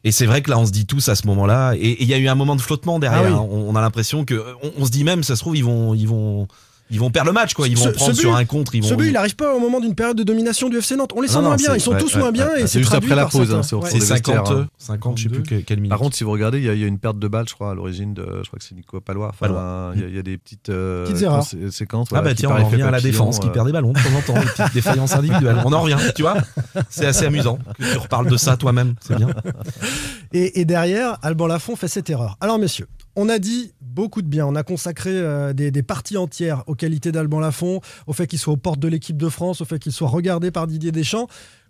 [0.04, 2.08] et c'est vrai que là, on se dit tous à ce moment-là, et et il
[2.10, 3.22] y a eu un moment de flottement derrière.
[3.24, 3.34] Ah oui.
[3.34, 3.48] hein.
[3.50, 5.96] on, on a l'impression que, on, on se dit même, ça se trouve, ils vont,
[5.96, 6.48] ils vont,
[6.92, 7.68] ils vont perdre le match, quoi.
[7.68, 8.90] Ils vont Ce- prendre ce sur un contre, ils vont.
[8.90, 11.12] Ce but, il n'arrive pas au moment d'une période de domination du FC Nantes.
[11.16, 12.62] On les sent Non, non, moins bien, ils sont ouais, tous ouais, moins bien ouais,
[12.64, 13.86] et c'est juste traduit après la pause, hein, c'est au ouais.
[13.90, 14.68] fond c'est des vestiaires, 50, hein.
[14.78, 15.90] 50, je sais plus que- quelle minute.
[15.90, 17.48] Par contre, si vous regardez, il y, a- il y a une perte de balle,
[17.48, 18.24] je crois, à l'origine de.
[18.44, 19.30] Je crois que c'est Nico Palois.
[19.30, 19.92] Enfin.
[19.96, 21.46] Il y, a- il y a des petites, euh, Petites erreurs.
[21.72, 22.10] séquences.
[22.14, 23.94] Ah bah tiens, on en revient fait à la défense qui euh, perd des ballons
[23.94, 25.58] de temps en temps, les petites défaillances individuelles.
[25.66, 26.36] On en revient, tu vois
[26.90, 29.30] C'est assez amusant que tu reparles de ça toi-même, c'est bien.
[30.34, 32.38] Et, et derrière, Alban Lafont fait cette erreur.
[32.42, 34.46] Alors, messieurs, on a dit beaucoup de bien.
[34.46, 38.40] On a consacré euh, des, des parties entières aux qualités d'Alban Lafont, au fait qu'il
[38.40, 41.28] soit aux portes de l'équipe de France, au fait qu'il soit regardé par Didier Deschamps.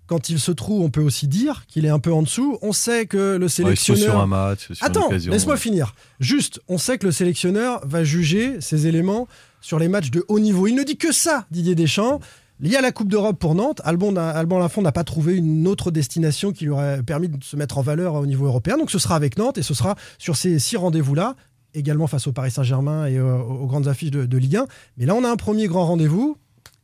[0.07, 2.57] quand il se trouve, on peut aussi dire qu'il est un peu en dessous.
[2.61, 4.19] On sait que le Ouais, sur sélectionneur.
[4.19, 5.95] un match, sur une Attends, laisse-moi finir.
[6.19, 9.27] Juste, on sait que le sélectionneur va juger ces éléments
[9.61, 10.67] sur les matchs de haut niveau.
[10.67, 12.19] Il ne dit que ça, Didier Deschamps.
[12.63, 13.81] Il y a la Coupe d'Europe pour Nantes.
[13.85, 17.55] Alban, Alban Lafont n'a pas trouvé une autre destination qui lui aurait permis de se
[17.55, 18.77] mettre en valeur au niveau européen.
[18.77, 21.35] Donc ce sera avec Nantes et ce sera sur ces six rendez-vous-là,
[21.73, 24.65] également face au Paris Saint-Germain et aux grandes affiches de, de Ligue 1.
[24.97, 26.37] Mais là, on a un premier grand rendez-vous.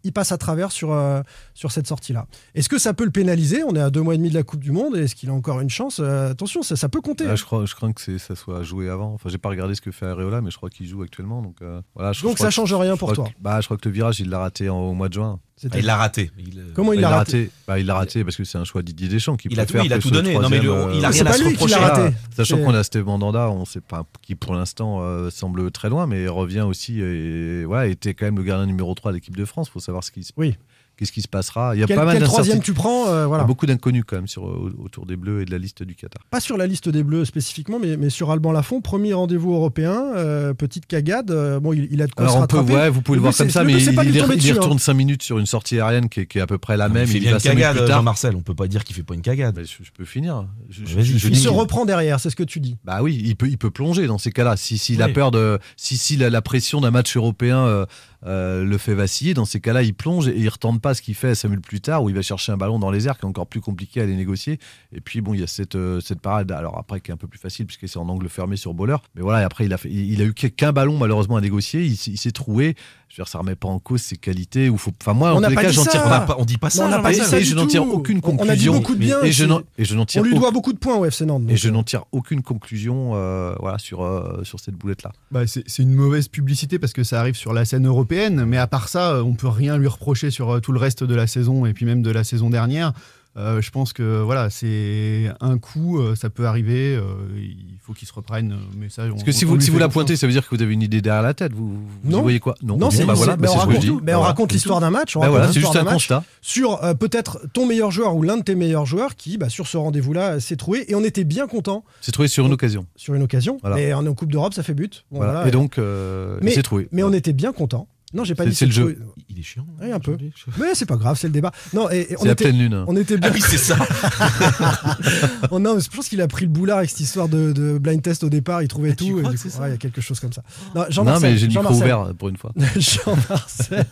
[0.03, 1.21] Il passe à travers sur, euh,
[1.57, 2.27] sur cette sortie-là.
[2.53, 3.63] Est-ce que ça peut le pénaliser?
[3.63, 4.95] On est à deux mois et demi de la Coupe du Monde.
[4.95, 5.99] Est-ce qu'il a encore une chance?
[5.99, 7.25] Euh, Attention, ça, ça peut compter.
[7.27, 9.13] Ah, je, crois, je crains que ça soit joué avant.
[9.13, 11.41] Enfin, j'ai pas regardé ce que fait Areola, mais je crois qu'il joue actuellement.
[11.41, 13.25] Donc, euh, voilà, je- Donc je ça que- change rien je pour toi.
[13.25, 15.39] que- bah, je crois que le virage, il l'a raté en- au mois de juin.
[15.59, 16.29] C'était- Il l'a raté.
[16.37, 18.83] Il, euh, Comment il l'a raté, Bah, Il l'a raté parce que c'est un choix
[18.83, 20.35] de Didier Deschamps qui Il a tout- il a tout donné.
[20.35, 21.77] Non, mais le- troisième, il a euh, rien C'est à pas se lui qui l'a
[21.79, 22.01] reprocher.
[22.03, 22.15] raté.
[22.35, 26.05] Sachant qu'on a Steve Mandanda, on sait pas qui pour l'instant euh, semble très loin,
[26.05, 29.45] mais revient aussi et ouais, était quand même le gardien numéro 3 de l'équipe de
[29.45, 29.67] France.
[29.69, 30.55] Faut savoir ce qui se, Oui.
[30.97, 31.75] Qu'est-ce qui se passera?
[31.75, 33.43] Il y a Quel, pas mal quel troisième tu prends euh, Il y voilà.
[33.43, 35.95] a beaucoup d'inconnus quand même sur, au- autour des Bleus et de la liste du
[35.95, 36.23] Qatar.
[36.29, 40.11] Pas sur la liste des Bleus spécifiquement, mais, mais sur Alban Lafont, premier rendez-vous européen,
[40.15, 41.31] euh, petite cagade.
[41.31, 43.21] euh, bon, il, il a de quoi Alors se on peut, ouais, vous pouvez le
[43.21, 44.79] but, voir comme ça, mais il, il, il dessus, retourne hein.
[44.79, 47.07] 5 minutes sur une sortie aérienne qui est, qui est à peu près la même.
[47.07, 47.97] il fait une cagade, plus tard.
[47.99, 48.35] Jean-Marcel.
[48.35, 49.55] On peut pas dire qu'il fait pas une cagade.
[49.55, 50.45] Bah, je, je peux finir.
[50.69, 51.37] Je- je- Vas-y, je- je finis.
[51.37, 52.77] Il se reprend derrière, c'est ce que tu dis.
[52.83, 54.57] Bah oui, il peut, il peut plonger dans ces cas-là.
[54.57, 57.85] Si, s'il a peur de, si, si la, pression d'un match européen
[58.25, 61.15] euh, le fait vaciller, dans ces cas-là, il plonge et il retente pas ce qu'il
[61.15, 63.25] fait à Samuel plus tard, où il va chercher un ballon dans les airs, qui
[63.25, 64.59] est encore plus compliqué à aller négocier.
[64.93, 67.17] Et puis bon, il y a cette, euh, cette parade, alors après qui est un
[67.17, 68.97] peu plus facile puisque c'est en angle fermé sur Bowler.
[69.15, 71.83] Mais voilà, et après il a, fait, il, a eu qu'un ballon malheureusement à négocier.
[71.83, 72.75] Il, s'est- il s'est troué.
[73.09, 74.69] Je veux dire, ça remet pas en cause ses qualités.
[74.69, 75.91] Ou faut, enfin moi, On en n'a tous les cas, dit j'en ça.
[75.91, 76.85] tire On, a on dit pas ça.
[76.85, 78.73] on n'a pas dit ça je n'en tire aucune On- on a dit conclusion.
[78.73, 80.73] beaucoup de bien, Et je n'en- et je n'en tire On lui aucun- doit beaucoup
[80.73, 81.43] de points au FC Nantes.
[81.47, 85.13] et je n'en tire aucune conclusion euh, voilà, sur, euh, sur cette boulette-là.
[85.31, 88.57] Bah, c'est c'est une mauvaise publicité parce que ça arrive sur la scène européenne, mais
[88.57, 91.27] à part ça, on peut rien lui reprocher sur euh, tout le reste de la
[91.27, 92.93] saison et puis même de la saison dernière.
[93.35, 96.95] Euh, je pense que voilà, c'est un coup, euh, ça peut arriver.
[96.95, 97.03] euh,
[97.37, 98.53] il faut qu'il se reprenne.
[98.53, 100.55] euh, Mais ça, Parce que si vous, si vous la pointez, ça veut dire que
[100.55, 101.53] vous avez une idée derrière la tête.
[101.53, 102.23] Vous, Non.
[102.23, 102.55] voyez quoi?
[102.63, 103.89] Non, Bon, c'est bah voilà, bah mais on ce raconte, dis.
[103.91, 104.19] mais on Voilà.
[104.21, 105.15] raconte l'histoire d'un match.
[105.15, 106.23] on Bah raconte voilà, c'est juste un match constat.
[106.41, 109.67] sur euh, peut-être ton meilleur joueur ou l'un de tes meilleurs joueurs qui, bah, sur
[109.67, 110.89] ce rendez-vous-là, s'est trouvé.
[110.91, 112.87] Et on était bien content C'est trouvé sur une occasion.
[112.95, 113.59] sur une occasion.
[113.77, 115.05] Est en Coupe d'Europe, ça fait but.
[115.11, 115.33] Bon, Voilà.
[115.33, 115.47] voilà.
[115.47, 116.87] Et donc, euh, Mais- c'est trouvé.
[116.91, 117.87] Mais on était bien content.
[118.13, 118.99] Non, j'ai pas dit c'est le jeu.
[119.29, 119.67] Il est chiant.
[119.81, 120.17] Oui, un peu.
[120.57, 121.51] Mais c'est pas grave, c'est le débat.
[121.73, 122.73] Non, et, et on la était, pleine lune.
[122.73, 122.85] hein.
[122.87, 123.29] on était bien.
[123.29, 123.77] Ah oui, c'est ça.
[125.51, 128.01] Oh non, je pense qu'il a pris le boulard avec cette histoire de, de blind
[128.01, 128.61] test au départ.
[128.61, 129.05] Il trouvait Ah, tout.
[129.19, 129.23] ouais,
[129.67, 130.43] il y a quelque chose comme ça.
[130.75, 132.51] Non, Non, Jean-Marcel, mais j'ai le micro ouvert pour une fois.
[132.77, 133.85] Jean-Marcel.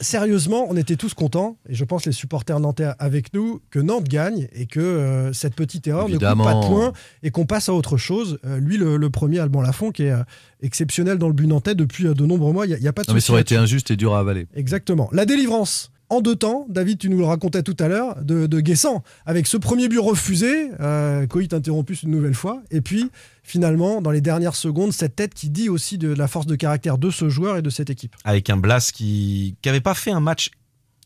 [0.00, 4.08] Sérieusement, on était tous contents, et je pense les supporters nantais avec nous, que Nantes
[4.08, 7.68] gagne et que euh, cette petite erreur ne coûte pas de points et qu'on passe
[7.68, 8.38] à autre chose.
[8.44, 10.22] Euh, lui, le, le premier, Alban Lafont, qui est euh,
[10.62, 12.88] exceptionnel dans le but nantais depuis euh, de nombreux mois, il n'y a, il y
[12.88, 14.46] a pas de Non, mais ça aurait été injuste et dur à avaler.
[14.54, 15.08] Exactement.
[15.12, 15.90] La délivrance.
[16.08, 19.48] En deux temps, David, tu nous le racontais tout à l'heure, de, de Guessant, avec
[19.48, 23.10] ce premier but refusé, euh, Coït interrompu une nouvelle fois, et puis
[23.42, 26.98] finalement, dans les dernières secondes, cette tête qui dit aussi de la force de caractère
[26.98, 28.14] de ce joueur et de cette équipe.
[28.22, 30.50] Avec un Blas qui n'avait pas fait un match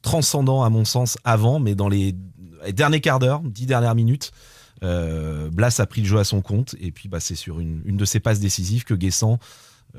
[0.02, 2.14] transcendant, à mon sens, avant, mais dans les,
[2.66, 4.32] les derniers quarts d'heure, dix dernières minutes,
[4.82, 6.74] Blas a pris le jeu à son compte.
[6.80, 9.38] Et puis, bah, c'est sur une, une de ses passes décisives que Guessant.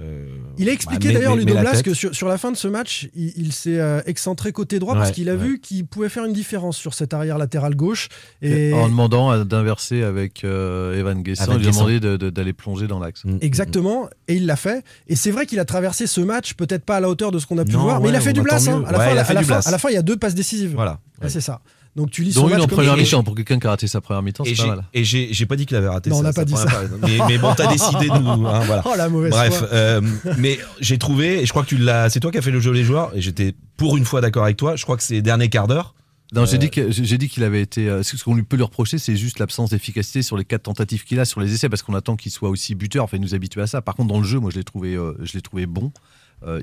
[0.01, 0.25] euh,
[0.57, 3.33] Il a expliqué d'ailleurs, Ludo Blas, que sur, sur la fin de ce match, il,
[3.35, 5.37] il s'est euh, excentré côté droit parce qu'il a ouais.
[5.37, 8.07] vu qu'il pouvait faire une différence sur cet arrière latéral gauche.
[8.41, 12.53] Et En demandant d'inverser avec euh, Evan Guessant, il lui a demandé de- de- d'aller
[12.53, 13.25] plonger dans l'axe.
[13.25, 14.83] Mm, Exactement, et il l'a fait.
[15.07, 17.45] Et c'est vrai qu'il a traversé ce match, peut-être pas à la hauteur de ce
[17.45, 18.65] qu'on a pu Non, voir, mais il a fait du Blas.
[18.69, 18.83] hein.
[18.87, 19.67] À, la Ouais, fin, il a à fait la du fin- Blas.
[19.67, 20.73] à la fin, il y a deux passes décisives.
[20.73, 20.99] Voilà.
[21.21, 21.61] Ouais, c'est ça.
[21.95, 23.01] Donc tu lis Dont son une match en comme première ça.
[23.01, 23.23] mi-temps.
[23.23, 24.83] Pour quelqu'un qui a raté sa première mi-temps, Et c'est pas j'ai- mal.
[24.93, 26.81] et j'ai j'ai pas dit qu'il avait raté Non, on n'a pas dit première ça.
[27.01, 28.47] Mais, mais bon, t'as décidé de nous.
[28.47, 28.81] hein, voilà.
[28.85, 29.67] Oh la mauvaise Bref, foi.
[29.73, 30.01] euh,
[30.37, 32.61] mais j'ai trouvé, et je crois que tu l'as, c'est toi qui as fait le
[32.61, 34.75] jeu les joueurs, et j'étais pour une fois d'accord avec toi.
[34.77, 35.93] Je crois que c'est les derniers quarts d'heure.
[36.33, 37.89] Non, j'ai Euh, dit que- j'ai j'ai dit qu'il avait été.
[37.89, 41.03] euh, ce qu'on lui peut lui reprocher, c'est juste l'absence d'efficacité sur les quatre tentatives
[41.03, 43.03] qu'il a sur les essais, parce qu'on attend qu'il soit aussi buteur.
[43.03, 43.81] Enfin, il nous habitue à ça.
[43.81, 45.89] Par contre, dans le jeu, moi, je l'ai trouvé, euh, je l'ai trouvé bon, euh,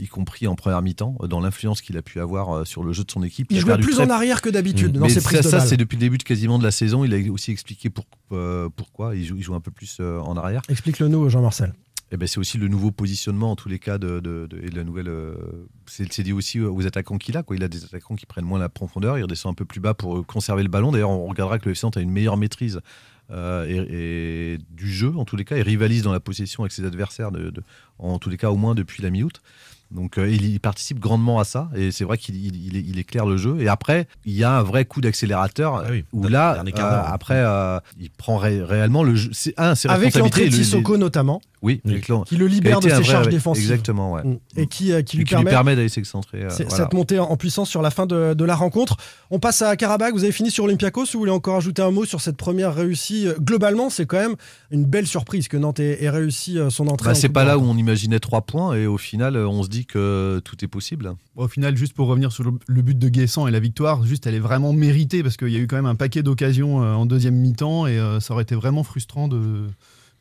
[0.00, 2.92] y compris en première mi-temps, euh, dans l'influence qu'il a pu avoir euh, sur le
[2.92, 3.46] jeu de son équipe.
[3.50, 5.96] Il a jouait plus très en arrière que d'habitude dans Mais ses ça, c'est depuis
[5.96, 7.04] le début de quasiment de la saison.
[7.04, 9.14] Il a aussi expliqué pour- euh, pourquoi.
[9.16, 10.62] Il joue, il joue un peu plus euh, en arrière.
[10.68, 11.74] Explique-le nous, Jean-Marcel.
[12.10, 14.70] Eh ben, c'est aussi le nouveau positionnement en tous les cas de, de- de- et
[14.70, 15.08] de la nouvelle.
[15.08, 15.34] euh,
[15.86, 17.42] c'est dit aussi aux attaquants qu'il a.
[17.42, 17.56] Quoi.
[17.56, 19.18] Il a des attaquants qui prennent moins la profondeur.
[19.18, 20.90] Il redescend un peu plus bas pour euh, conserver le ballon.
[20.90, 22.80] D'ailleurs, on regardera que le FC a une meilleure maîtrise euh,
[23.30, 26.84] et, et du jeu en tous les cas et rivalise dans la possession avec ses
[26.84, 27.30] adversaires.
[27.98, 29.40] En tous les cas, au moins depuis la mi-août.
[29.90, 33.24] Donc euh, il, participe grandement à ça et c'est vrai qu'il il, il- il éclaire
[33.24, 33.56] le jeu.
[33.60, 37.04] Et après, il y a un vrai coup d'accélérateur Ah oui, où là, euh, d'heure.
[37.10, 39.30] après, euh, il prend ré- réellement le jeu.
[39.32, 41.80] C'est un, c'est Avec l'entrée de Sissoko notamment, Oui,
[42.26, 43.62] qui le libère de ses vrai- charges défensives.
[43.64, 44.24] Exactement, ouais.
[44.24, 44.38] Mm.
[44.56, 46.40] Et qui, euh, qui Et lui permet d'aller s'excentrer.
[46.48, 46.50] voilà.
[46.70, 48.96] cette montée en puissance sur la fin de, de la rencontre.
[49.30, 50.12] On passe à Karabakh.
[50.12, 51.06] Vous avez fini sur Olympiakos.
[51.14, 54.34] Vous voulez encore ajouter un mot sur cette première réussie Globalement, c'est quand même
[54.70, 57.06] une belle surprise que Nantes ait, ait réussi son entrée.
[57.06, 59.68] Bah, en c'est pas là où on imaginait trois points et au final, on se
[59.68, 61.14] dit que tout est possible.
[61.36, 64.26] Au final, juste pour revenir sur le, le but de Guessant et la victoire, juste
[64.26, 66.94] elle est vraiment méritée parce qu'il y a eu quand même un paquet d'occasions euh,
[66.94, 69.66] en deuxième mi-temps et euh, ça aurait été vraiment frustrant de,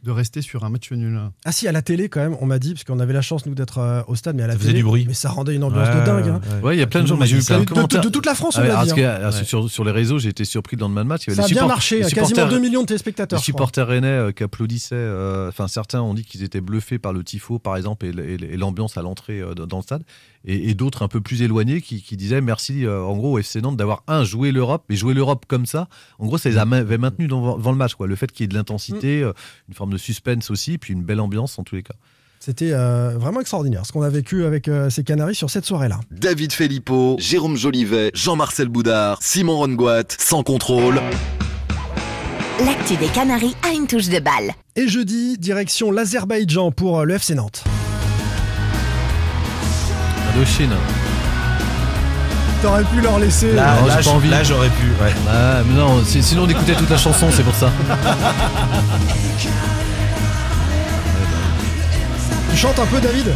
[0.04, 1.20] de rester sur un match nul.
[1.44, 3.46] Ah si, à la télé quand même, on m'a dit, parce qu'on avait la chance
[3.46, 5.06] nous d'être euh, au stade, mais à la Ça faisait télé, du bruit.
[5.08, 6.28] mais ça rendait une ambiance Ouais, de dingue.
[6.28, 6.42] hein.
[6.64, 6.76] ouais.
[6.76, 7.20] Il y a plein de gens.
[7.26, 8.02] J'ai vu plein de De, de- commentaires.
[8.02, 8.94] de toute la France, on Ah, l'a parce dit.
[8.96, 9.20] que, hein.
[9.24, 9.44] ah, Ouais.
[9.44, 11.24] sur, sur les réseaux, j'ai été surpris dans le match.
[11.26, 12.84] Il y avait Ça a les bien marché, les à quasiment supporters- 2 millions de
[12.84, 13.38] Les téléspectateurs.
[13.40, 13.44] crois.
[13.46, 17.24] supporters rennais euh, qui applaudissaient, euh, enfin certains ont dit qu'ils étaient bluffés par le
[17.24, 18.12] tifo par exemple et,
[18.56, 20.04] l'ambiance à l'entrée euh, dans le stade,
[20.48, 23.38] et, et d'autres un peu plus éloignés qui, qui disaient merci euh, en gros au
[23.38, 25.88] FC Nantes d'avoir un joué l'Europe, mais jouer l'Europe comme ça,
[26.18, 28.46] en gros ça les avait maintenus dans, dans le match quoi, le fait qu'il y
[28.46, 29.34] ait de l'intensité, euh,
[29.68, 31.94] une forme de suspense aussi, puis une belle ambiance en tous les cas.
[32.40, 36.00] C'était euh, vraiment extraordinaire ce qu'on a vécu avec euh, ces Canaries sur cette soirée-là.
[36.12, 41.02] David Filippo, Jérôme Jolivet, Jean-Marcel Boudard, Simon Rongoat, sans contrôle.
[42.64, 44.54] L'actu des Canaries a une touche de balle.
[44.76, 47.64] Et jeudi, direction l'Azerbaïdjan pour le FC Nantes.
[50.38, 50.70] Indochine.
[52.62, 53.54] T'aurais pu leur laisser.
[53.54, 54.30] Là, Non, là, j'ai pas je- envie.
[54.30, 54.86] là, j'aurais pu.
[55.04, 55.12] ouais.
[55.30, 57.70] Ah, mais non, sinon on écoutait toute la chanson, c'est pour ça.
[62.52, 63.28] Tu chantes un peu, David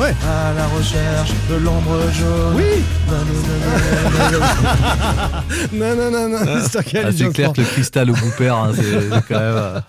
[0.00, 0.14] Ouais.
[0.28, 2.54] À la recherche de l'ombre jaune.
[2.54, 2.84] Oui
[5.72, 6.38] Non, non, non, non,
[6.70, 6.82] c'est Ah,
[7.32, 8.14] clair que le cristal au
[8.66, 9.56] hein, c'est c'est quand même.
[9.56, 9.80] euh,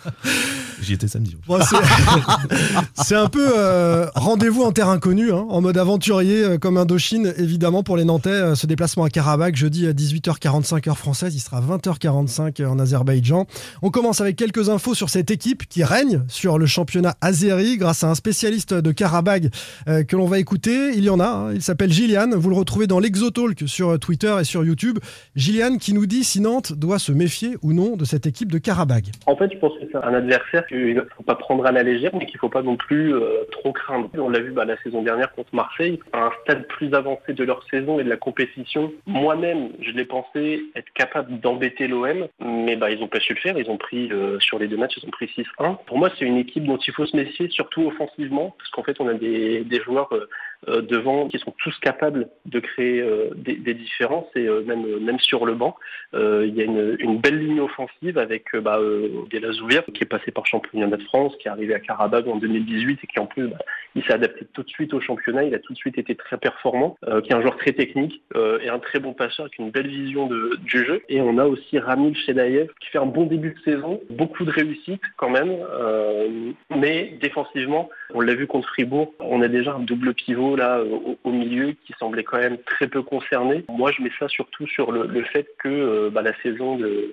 [0.82, 1.36] J'y étais samedi.
[1.48, 1.60] Bon,
[2.96, 7.34] c'est- un peu euh, rendez-vous en terre inconnue, hein, en mode aventurier euh, comme Indochine,
[7.38, 8.30] évidemment, pour les Nantais.
[8.30, 13.46] euh, ce déplacement à Karabakh, jeudi à 18h45 heure française, il sera 20h45 en Azerbaïdjan.
[13.82, 18.04] On commence avec quelques infos sur cette équipe qui règne sur le championnat azéri grâce
[18.04, 19.46] à un spécialiste de Karabakh
[19.88, 20.92] euh, que l'on va écouter.
[20.96, 22.30] Il y en a, hein, il s'appelle Gillian.
[22.36, 25.00] Vous le retrouvez dans l'Exotalk sur euh, Twitter et sur YouTube.
[25.36, 28.58] Gillian qui nous dit si Nantes doit se méfier ou non de cette équipe de
[28.58, 29.06] Karabakh.
[29.26, 31.84] En fait, je pense que c'est un adversaire qu'il ne faut pas prendre à la
[31.84, 34.10] légère, mais qu'il ne faut pas non plus euh, trop craindre.
[34.14, 37.44] On l'a vu bah, la saison dernière contre Marseille, à un stade plus avancé de
[37.44, 38.94] leur saison et de la compétition.
[39.06, 43.40] Moi-même, je l'ai pensé être capable d'embêter l'OM, mais bah, ils n'ont pas su le
[43.40, 43.58] faire.
[43.58, 45.26] Ils ont pris, euh, sur les deux matchs, ils ont pris
[45.60, 45.78] 6-1.
[45.86, 49.00] Pour moi, c'est une équipe dont il faut se méfier, surtout offensivement, parce qu'en fait,
[49.02, 50.30] on a des, des joueurs euh,
[50.68, 55.46] devant qui sont tous capables de créer euh, des, différences, et euh, même, même sur
[55.46, 55.76] le banc.
[56.14, 60.32] Euh, il y a une, belle ligne offensive avec euh, bah, euh, qui est passé
[60.32, 63.48] par championnat de France, qui est arrivé à Karabakh en 2018 et qui en plus
[63.48, 63.58] bah,
[63.96, 66.38] il s'est adapté tout de suite au championnat, il a tout de suite été très
[66.38, 69.58] performant, euh, qui est un joueur très technique euh, et un très bon passeur avec
[69.58, 71.02] une belle vision de, du jeu.
[71.10, 74.52] Et on a aussi Ramil Chedayev qui fait un bon début de saison, beaucoup de
[74.52, 79.80] réussite quand même, euh, mais défensivement, on l'a vu contre Fribourg, on a déjà un
[79.80, 83.66] double pivot là au, au milieu qui semblait quand même très peu concerné.
[83.70, 87.12] Moi je mets ça surtout sur le, le fait que euh, bah, la saison de,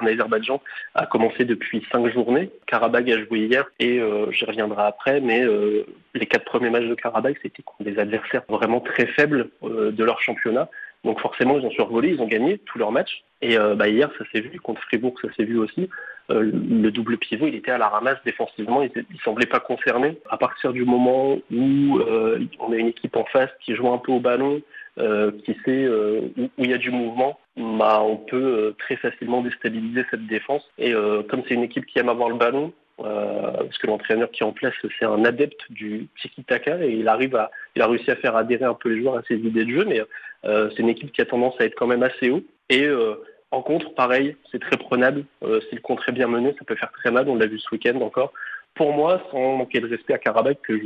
[0.00, 0.60] en Azerbaïdjan
[0.94, 2.50] a commencé depuis cinq journées.
[2.66, 5.84] Karabakh a joué hier et euh, j'y reviendrai après, mais euh,
[6.14, 10.04] les quatre premiers matchs de Karabakh, c'était contre des adversaires vraiment très faibles euh, de
[10.04, 10.68] leur championnat.
[11.04, 13.22] Donc forcément, ils ont survolé, ils ont gagné tous leurs matchs.
[13.40, 15.88] Et euh, bah, hier, ça s'est vu, contre Fribourg, ça s'est vu aussi.
[16.30, 20.18] Euh, le double pivot, il était à la ramasse défensivement, il, il semblait pas concerné.
[20.30, 23.98] À partir du moment où euh, on a une équipe en face qui joue un
[23.98, 24.60] peu au ballon,
[24.98, 30.04] euh, qui sait où, il y a du mouvement, bah, on peut très facilement déstabiliser
[30.10, 30.68] cette défense.
[30.78, 30.92] Et
[31.28, 34.46] comme c'est une équipe qui aime avoir le ballon, euh, parce que l'entraîneur qui est
[34.46, 38.16] en place, c'est un adepte du tiki-taka et il arrive à, il a réussi à
[38.16, 40.02] faire adhérer un peu les joueurs à ses idées de jeu, mais
[40.44, 42.42] euh, c'est une équipe qui a tendance à être quand même assez haut.
[42.70, 43.14] Et euh,
[43.50, 45.24] en contre, pareil, c'est très prenable.
[45.42, 47.28] Euh, si le contre est bien mené, ça peut faire très mal.
[47.28, 48.32] On l'a vu ce week-end encore.
[48.74, 50.78] Pour moi, sans manquer de respect à Karabakh, que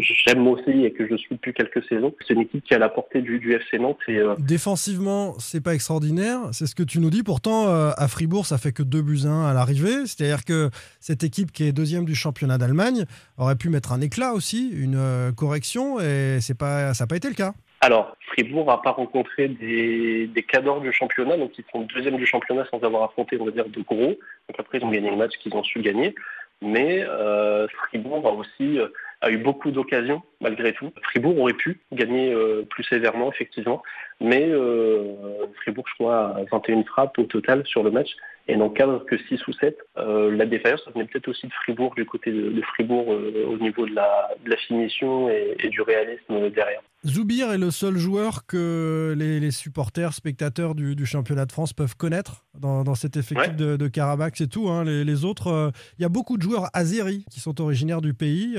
[0.00, 2.88] j'aime aussi et que je suis depuis quelques saisons, c'est une équipe qui à la
[2.88, 3.98] portée du, FC Nantes.
[4.08, 7.22] Et, euh, Défensivement, c'est pas extraordinaire, c'est ce que tu nous dis.
[7.22, 10.06] Pourtant, euh, à Fribourg, ça fait que 2 buts à 1 à l'arrivée.
[10.06, 13.04] C'est-à-dire que cette équipe qui est deuxième du championnat d'Allemagne
[13.36, 17.28] aurait pu mettre un éclat aussi, une correction, et c'est pas, ça n'a pas été
[17.28, 17.52] le cas.
[17.80, 22.26] Alors, Fribourg n'a pas rencontré des, des cadors du championnat, donc ils sont deuxième du
[22.26, 24.16] championnat sans avoir affronté, on va dire, de gros.
[24.48, 26.14] Donc après, ils ont gagné le match qu'ils ont su gagner.
[26.62, 28.88] Mais euh, Fribourg a aussi euh,
[29.20, 30.92] a eu beaucoup d'occasions malgré tout.
[31.02, 33.82] Fribourg aurait pu gagner euh, plus sévèrement, effectivement,
[34.20, 38.10] mais euh, Fribourg, je crois, a 21 frappes au total sur le match
[38.48, 39.76] et n'en cadre que 6 ou 7.
[39.98, 43.58] Euh, la défaillance, ça venait peut-être aussi de Fribourg, du côté de, de Fribourg, au
[43.58, 46.80] niveau de la, de la finition et, et, du réalisme derrière.
[47.04, 51.72] Zoubir est le seul joueur que les, les supporters, spectateurs du, du, championnat de France
[51.72, 53.56] peuvent connaître dans, dans cet effectif ouais.
[53.56, 54.68] de, de Karabakh, c'est tout.
[54.68, 54.84] Hein.
[54.84, 58.56] Les, les, autres, il y a beaucoup de joueurs azéris qui sont originaires du pays,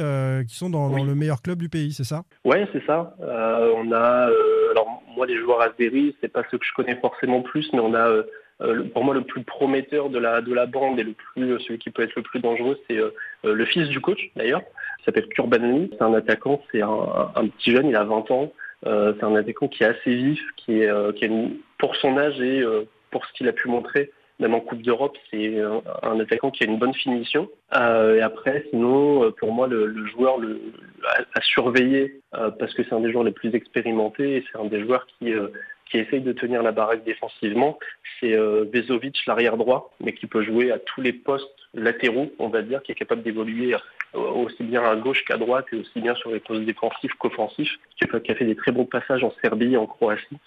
[0.48, 0.98] qui sont dans, oui.
[0.98, 2.24] dans, le meilleur club du pays, c'est ça?
[2.46, 3.16] Ouais, c'est ça.
[3.20, 4.30] on a,
[4.72, 7.94] alors moi, les joueurs azéris, c'est pas ceux que je connais forcément plus, mais on
[7.94, 8.24] a
[8.62, 11.60] euh, pour moi, le plus prometteur de la, de la bande et le plus, euh,
[11.60, 13.12] celui qui peut être le plus dangereux, c'est euh,
[13.44, 14.64] le fils du coach, d'ailleurs.
[15.00, 15.92] Il s'appelle Kurbanli.
[15.94, 18.52] C'est un attaquant, c'est un, petit jeune, il a 20 ans.
[18.84, 21.32] c'est un attaquant qui est assez vif, qui, est, qui est
[21.78, 22.64] pour son âge et
[23.12, 25.60] pour ce qu'il a pu montrer, même en Coupe d'Europe, c'est
[26.04, 27.50] un, attaquant qui a une bonne finition.
[27.76, 30.62] Euh, et après, sinon, pour moi, le, le joueur le,
[31.06, 34.60] à, à surveiller, euh, parce que c'est un des joueurs les plus expérimentés et c'est
[34.60, 35.48] un des joueurs qui, euh,
[35.90, 37.80] qui essaye de tenir la baraque défensivement,
[38.20, 42.50] c'est euh, Vezovic, l'arrière droit, mais qui peut jouer à tous les postes latéraux, on
[42.50, 43.76] va dire, qui est capable d'évoluer
[44.14, 48.32] aussi bien à gauche qu'à droite et aussi bien sur les postes défensifs qu'offensifs, qui
[48.32, 50.38] a fait des très bons passages en Serbie en Croatie.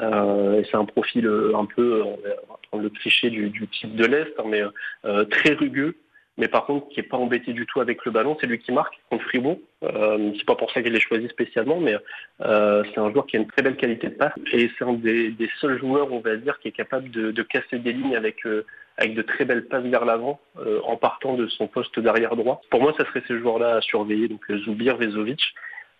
[0.00, 4.04] Euh, c'est un profil un peu, on va prendre le cliché du, du type de
[4.04, 4.62] l'Est, hein, mais
[5.04, 5.96] euh, très rugueux,
[6.36, 8.72] mais par contre qui n'est pas embêté du tout avec le ballon, c'est lui qui
[8.72, 9.60] marque contre Fribourg.
[9.84, 11.94] Euh, c'est pas pour ça qu'il l'ai choisi spécialement, mais
[12.40, 14.94] euh, c'est un joueur qui a une très belle qualité de passe et c'est un
[14.94, 18.16] des, des, seuls joueurs, on va dire, qui est capable de, de casser des lignes
[18.16, 18.64] avec euh,
[18.96, 22.60] avec de très belles passes vers l'avant euh, en partant de son poste d'arrière droit.
[22.70, 25.42] Pour moi, ça serait ces joueurs-là à surveiller, donc Zoubir, Vezovic,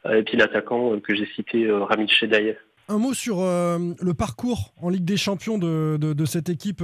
[0.09, 2.57] et puis l'attaquant que j'ai cité, Ramil Shedayev.
[2.89, 6.83] Un mot sur le parcours en Ligue des Champions de, de, de cette équipe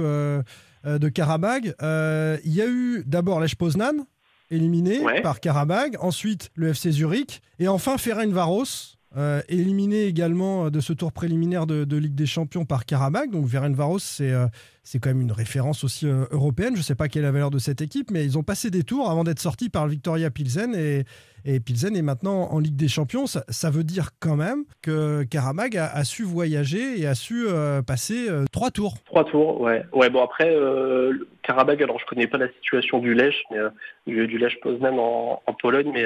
[0.85, 1.75] de Karabag.
[1.81, 4.05] Euh, il y a eu d'abord Lech Poznan,
[4.49, 5.21] éliminé ouais.
[5.21, 11.11] par Karabag, ensuite le FC Zurich, et enfin Ferencvaros, euh, éliminé également de ce tour
[11.11, 13.31] préliminaire de, de Ligue des Champions par Karabag.
[13.31, 14.47] Donc Ferencvaros, c'est euh,
[14.83, 16.73] c'est quand même une référence aussi euh, européenne.
[16.73, 18.69] Je ne sais pas quelle est la valeur de cette équipe, mais ils ont passé
[18.69, 21.05] des tours avant d'être sortis par le Victoria Pilsen et,
[21.45, 23.25] et Pilsen est maintenant en Ligue des Champions.
[23.25, 27.47] Ça, ça veut dire quand même que Karabag a, a, su voyager et a su
[27.47, 28.95] euh, passer euh, trois tours.
[29.05, 29.83] Trois tours, ouais.
[29.91, 31.13] Ouais, bon après, euh,
[31.43, 33.57] Karabag, alors je connais pas la situation du Lech, mais
[34.05, 36.05] du, du Lech Poznan en, en, Pologne, mais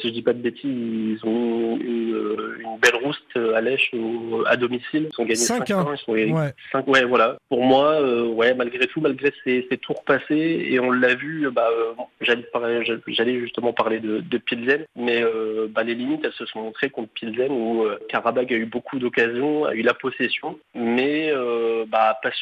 [0.00, 3.90] si je dis pas de bêtises, ils ont une, une belle rouste à Lech
[4.46, 5.08] à domicile.
[5.12, 5.92] Ils ont gagné 5 ans.
[5.92, 6.54] Ils sont ouais.
[6.72, 7.38] 5, ouais, voilà.
[7.48, 12.44] Pour moi, euh, malgré tout, malgré ces tours passés, et on l'a vu, bah, euh,
[13.06, 16.90] j'allais justement parler de, de Pilsen, mais euh, bah, les limites, elles se sont montrées
[16.90, 21.32] contre Pilsen, où Karabag a eu beaucoup d'occasions, a eu la possession, mais
[21.88, 22.32] bah, a, pas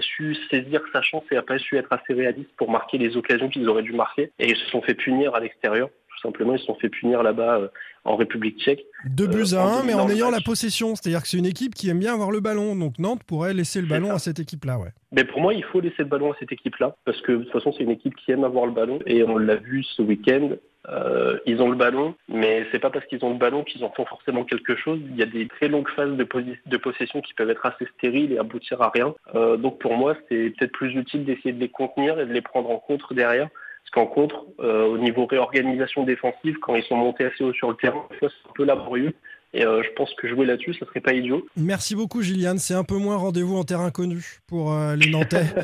[0.00, 3.48] su, saisir sa chance et a pas su être assez réaliste pour marquer les occasions
[3.48, 5.88] qu'ils auraient dû marquer, et ils se sont fait punir à l'extérieur
[6.26, 7.68] simplement, ils se sont fait punir là-bas euh,
[8.04, 8.84] en République tchèque.
[9.06, 10.94] Deux buts à un, mais en ayant la possession.
[10.94, 12.76] C'est-à-dire que c'est une équipe qui aime bien avoir le ballon.
[12.76, 14.90] Donc Nantes pourrait laisser le ballon à cette équipe-là, ouais.
[15.12, 17.52] Mais pour moi, il faut laisser le ballon à cette équipe-là, parce que de toute
[17.52, 18.98] façon, c'est une équipe qui aime avoir le ballon.
[19.06, 20.50] Et on l'a vu ce week-end,
[20.88, 23.90] euh, ils ont le ballon, mais c'est pas parce qu'ils ont le ballon qu'ils en
[23.90, 25.00] font forcément quelque chose.
[25.10, 26.26] Il y a des très longues phases de,
[26.66, 29.14] de possession qui peuvent être assez stériles et aboutir à rien.
[29.34, 32.42] Euh, donc pour moi, c'est peut-être plus utile d'essayer de les contenir et de les
[32.42, 33.48] prendre en contre derrière.
[33.86, 37.70] Parce qu'en contre, euh, au niveau réorganisation défensive, quand ils sont montés assez haut sur
[37.70, 39.14] le terrain, c'est un peu laborieux.
[39.56, 41.46] Et euh, je pense que jouer là-dessus, ça serait pas idiot.
[41.56, 42.58] Merci beaucoup, Gilliane.
[42.58, 45.46] C'est un peu moins rendez-vous en terrain connu pour euh, les Nantais.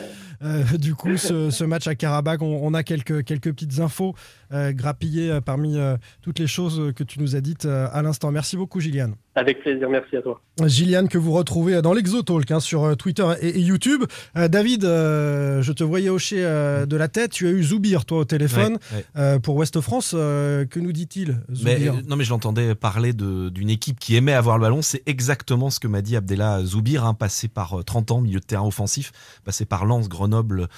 [0.44, 4.16] Euh, du coup, ce, ce, match à Karabakh, on, on, a quelques, quelques petites infos
[4.50, 5.78] grappillées parmi
[6.20, 8.32] toutes les choses que tu nous as dites à l'instant.
[8.32, 9.14] Merci beaucoup, Gilliane.
[9.34, 10.42] Avec plaisir, merci à toi.
[10.62, 14.04] Gilliane, que vous retrouvez dans l'Exotalk hein, sur Twitter et, et YouTube.
[14.36, 17.30] Euh, David, euh, je te voyais hocher euh, de la tête.
[17.30, 19.40] Tu as eu Zoubir, toi, au téléphone ouais, ouais.
[19.40, 20.10] pour Ouest France.
[20.10, 24.62] que nous dit-il mais, Non, mais je l'entendais parler d'une équipe qui aimait avoir le
[24.62, 24.82] ballon.
[24.82, 28.44] C'est exactement ce que m'a dit Abdella Zoubir, hein, passé par 30 ans, milieu de
[28.44, 29.12] terrain offensif,
[29.44, 30.68] passé par Lens, Grenoble,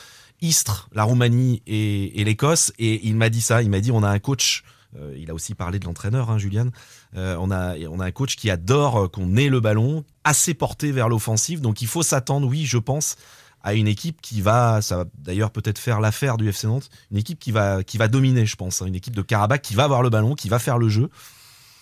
[0.42, 2.72] Istres, la Roumanie et, et l'Écosse.
[2.78, 3.62] Et il m'a dit ça.
[3.62, 4.62] Il m'a dit on a un coach
[4.98, 6.68] euh, il a aussi parlé de l'entraîneur, hein, Julian.
[7.16, 10.92] Euh, on, a, on a un coach qui adore qu'on ait le ballon, assez porté
[10.92, 11.60] vers l'offensive.
[11.60, 13.16] Donc il faut s'attendre, oui, je pense,
[13.62, 17.16] à une équipe qui va, ça va d'ailleurs peut-être faire l'affaire du FC Nantes, une
[17.16, 18.82] équipe qui va, qui va dominer, je pense.
[18.82, 21.08] Hein, une équipe de Karabakh qui va avoir le ballon, qui va faire le jeu.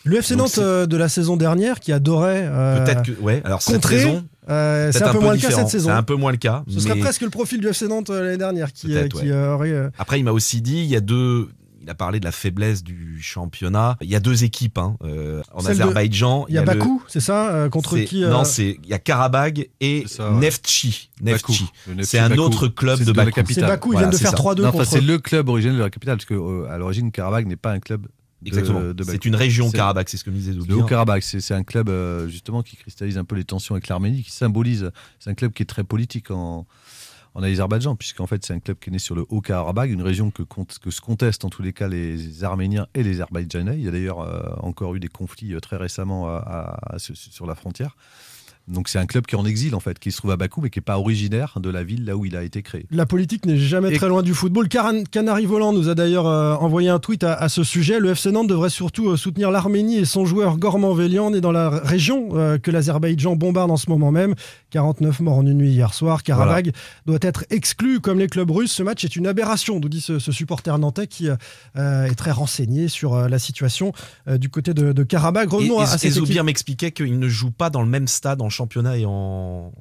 [0.04, 3.62] Le FC Nantes euh, de la saison dernière qui adorait euh, peut-être que ouais alors
[3.62, 5.50] cette contrer, saison euh, c'est un, un, peu moins différent.
[5.50, 5.88] le cas cette saison.
[5.90, 6.64] C'est un peu moins le cas.
[6.66, 6.80] Ce mais...
[6.80, 9.32] serait presque le profil du FC Nantes l'année dernière qui, qui ouais.
[9.32, 9.90] aurait.
[9.98, 11.50] Après, il m'a aussi dit il y a deux
[11.82, 13.96] il a parlé de la faiblesse du championnat.
[14.00, 16.46] Il y a deux équipes hein, euh, en Celle Azerbaïdjan.
[16.48, 17.10] Il y a, Bakou, le...
[17.10, 18.30] c'est ça euh, Contre qui euh...
[18.30, 20.38] Non, c'est il y a Karabag et ça, ouais.
[20.38, 21.10] Neftchi.
[21.20, 21.66] Neftchi.
[22.02, 22.42] C'est un Bakou.
[22.42, 23.40] autre club de, de Bakou.
[23.48, 24.84] C'est Bakou, ils voilà, viennent de faire 3-2 contre...
[24.84, 27.80] c'est le club originel de la capitale, parce que à l'origine, Karabag n'est pas un
[27.80, 28.80] club de- Exactement.
[29.04, 30.74] C'est une région Karabakh, c'est ce que me disait Le.
[30.74, 34.22] Haut-Karabakh, c'est c'est un club euh, justement qui cristallise un peu les tensions avec l'Arménie,
[34.22, 34.90] qui symbolise.
[35.18, 36.66] C'est un club qui est très politique en,
[37.34, 40.30] en Azerbaïdjan, puisqu'en fait c'est un club qui est né sur le Haut-Karabakh, une région
[40.30, 43.76] que, que se contestent en tous les cas les Arméniens et les Azerbaïdjanais.
[43.76, 46.40] Il y a d'ailleurs euh, encore eu des conflits euh, très récemment
[46.98, 47.96] sur la frontière.
[48.68, 50.60] Donc c'est un club qui est en exil en fait, qui se trouve à Bakou,
[50.60, 52.86] mais qui n'est pas originaire de la ville là où il a été créé.
[52.90, 54.68] La politique n'est jamais Et- très loin du football.
[54.68, 57.98] Caran- Canary Volant nous a d'ailleurs euh, envoyé un tweet à, à ce sujet.
[57.98, 61.50] Le FC Nantes devrait surtout euh, soutenir l'Arménie et son joueur Gorman Vélian, né dans
[61.52, 64.34] la région euh, que l'Azerbaïdjan bombarde en ce moment même.
[64.70, 66.22] 49 morts en une nuit hier soir.
[66.22, 66.70] Karabakh
[67.06, 68.72] doit être exclu comme les clubs russes.
[68.72, 72.88] Ce match est une aberration, nous dit ce, ce supporter nantais qui est très renseigné
[72.88, 73.92] sur la situation
[74.26, 75.48] du côté de, de Karabakh.
[75.52, 77.88] Et, Revenons à, à et, et cette Zoubir m'expliquait qu'il ne joue pas dans le
[77.88, 79.72] même stade en championnat et en,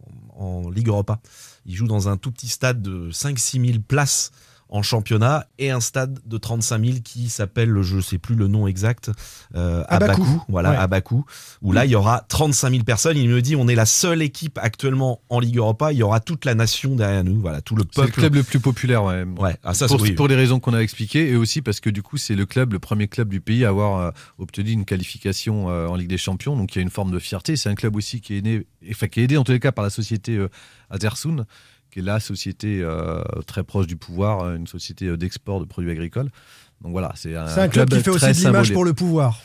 [0.74, 1.20] Ligue Europa.
[1.68, 4.32] Il joue dans un tout petit stade de 5-6 000 places
[4.72, 8.48] en championnat et un stade de 35 000 qui s'appelle, je ne sais plus le
[8.48, 9.12] nom exact,
[9.56, 10.22] euh, À Bakou.
[10.24, 10.78] Bakou, voilà, Ouais.
[10.78, 11.26] à Bakou,
[11.62, 13.18] où là il y aura 35 000 personnes.
[13.18, 15.92] Il me dit, on est la seule équipe actuellement en Ligue Europa.
[15.92, 18.20] Il y aura toute la nation derrière nous, voilà, tout le C'est le peuple.
[18.20, 19.26] club le plus populaire, ouais.
[19.38, 20.14] Ouais, ah, ça, pour, oui.
[20.14, 22.72] pour les raisons qu'on a expliquées et aussi parce que du coup c'est le club,
[22.74, 26.18] le premier club du pays à avoir euh, obtenu une qualification euh, en Ligue des
[26.18, 27.58] Champions, donc il y a une forme de fierté.
[27.58, 29.72] C'est un club aussi qui est né, enfin qui est aidé en tous les cas
[29.74, 30.40] par la société
[30.90, 31.46] Azersun,
[31.92, 35.66] qui est la société euh, très proche du pouvoir, euh, une société euh, d'export de
[35.66, 36.30] produits agricoles.
[36.82, 39.40] Donc voilà, c'est un, club qui fait aussi de l'image pour le pouvoir.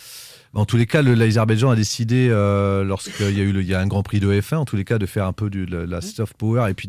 [0.54, 3.66] En tous les cas, le- l'Azerbaïdjan a décidé, euh, lorsqu'il y a eu le- il
[3.68, 5.50] y a un Grand Prix de F1, en tous les cas, de faire un peu
[5.50, 6.88] de la, la soft power et puis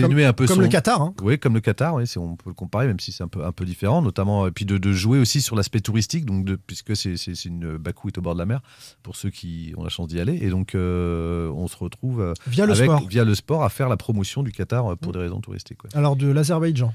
[0.00, 1.00] d'atténuer un peu Comme son- le Qatar.
[1.02, 1.14] hein.
[1.22, 3.44] oui, comme le Qatar, oui, si on peut le comparer, même si c'est un peu,
[3.44, 6.56] un peu différent, notamment, et puis de, de jouer aussi sur l'aspect touristique, donc de,
[6.56, 8.60] puisque c'est, c'est, c'est une Bakou est au bord de la mer,
[9.02, 12.34] pour ceux qui ont la chance d'y aller, et donc euh, on se retrouve euh,
[12.46, 13.06] Via le sport.
[13.08, 15.82] via le sport à faire la promotion du Qatar euh, pour des raisons touristiques.
[15.84, 15.90] ouais.
[15.94, 16.92] Alors de l'Azerbaïdjan.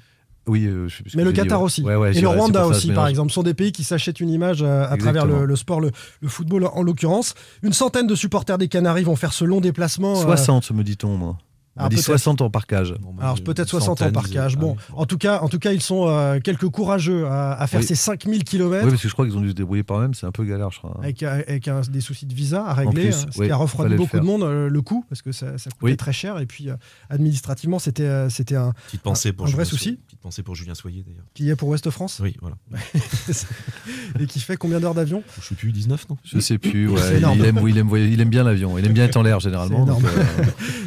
[0.49, 1.81] Oui, euh, je sais Mais le dit, Qatar aussi.
[1.81, 4.63] Ouais, ouais, et le Rwanda aussi, par exemple, sont des pays qui s'achètent une image
[4.63, 5.91] à travers le, sport, le,
[6.21, 7.33] le football en l'occurrence.
[7.63, 10.13] Une centaine de supporters des Canaries vont faire ce long déplacement.
[10.17, 11.37] euh, 60, me dit-on, moi.
[11.77, 12.05] On Ah, m'a dit peut-être.
[12.05, 12.95] 60 en parcage.
[13.21, 14.53] alors peut-être 60 en centaine, parcage.
[14.57, 14.95] ah Bon, oui.
[14.95, 17.85] en tout cas, en tout cas, ils sont euh, quelques courageux à, à faire Oui.
[17.85, 20.13] ces 5000 km Oui, parce que je crois qu'ils ont dû se débrouiller par eux-mêmes,
[20.15, 20.93] c'est un peu galère, je crois.
[20.95, 20.99] hein.
[21.03, 23.51] avec, euh, avec un- des soucis de visa à régler, plus, hein, ce oui, qui
[23.51, 25.97] a refroidi beaucoup de monde euh, le coût parce que ça, ça coûtait Oui.
[25.97, 26.75] très cher et puis euh,
[27.09, 29.83] administrativement c'était euh, c'était un Petite pensée pour un vrai souci.
[29.83, 29.99] Soyer.
[30.07, 31.23] Petite pensée pour Julien Soyer d'ailleurs.
[31.33, 32.55] qui est pour Ouest France Oui, voilà.
[34.19, 35.23] et qui fait combien d'heures d'avion?
[35.41, 36.17] Je sais plus 19 non?
[36.23, 39.05] Je sais plus, ouais, il, aime, il, aime, il aime bien l'avion, il aime bien
[39.05, 39.87] être en l'air généralement.
[39.89, 40.43] Euh,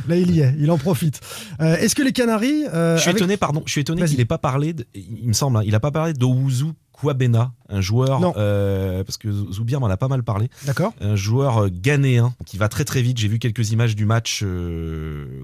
[0.09, 1.21] Là, il y est, il en profite.
[1.61, 2.65] Euh, Est-ce que les Canaries.
[2.67, 5.29] euh, Je suis avec- étonné, pardon, je suis étonné qu'il n'ait pas parlé, de- il
[5.29, 9.81] me semble, hein, il n'a pas parlé d'Owuzu Kwabena, un joueur, euh, parce que Zoubir
[9.81, 10.93] m'en a pas mal parlé, D'accord.
[11.01, 13.17] un joueur ghanéen qui va très très vite.
[13.19, 14.45] J'ai vu quelques images du match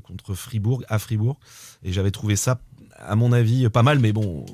[0.05, 1.39] contre Fribourg, à Fribourg,
[1.83, 2.59] et j'avais trouvé ça,
[2.99, 4.45] à mon avis, pas mal, mais bon,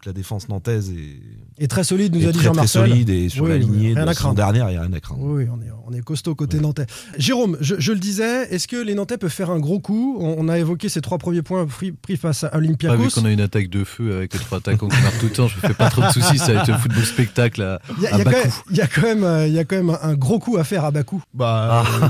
[0.00, 2.88] que la défense nantaise est, Et très solide, nous a dit très, très Jean-Marcel.
[2.88, 4.36] solide et sur Oui, la lignée rien de à la saison craindre.
[4.36, 5.20] dernière, il n'y a rien à craindre.
[5.22, 6.86] Oui, on est, on est costaud côté nantais.
[7.18, 10.16] Jérôme, je, je le disais, est-ce que les Nantais peuvent faire un gros coup?
[10.20, 13.08] On, on a évoqué ces trois premiers points pris, pris face à Pas vu Olympiakos.
[13.20, 15.48] qu'on a une attaque de feu avec les trois attaquants qui marquent tout le temps,
[15.48, 18.02] je me fais pas trop de soucis, ça va être un football spectacle à, Il
[18.02, 18.48] y, a- à il y a quand Bakou.
[18.48, 20.64] même- il y a quand même, il y a quand même un gros coup à
[20.64, 21.22] faire à Bakou.
[21.34, 22.08] Bah, euh,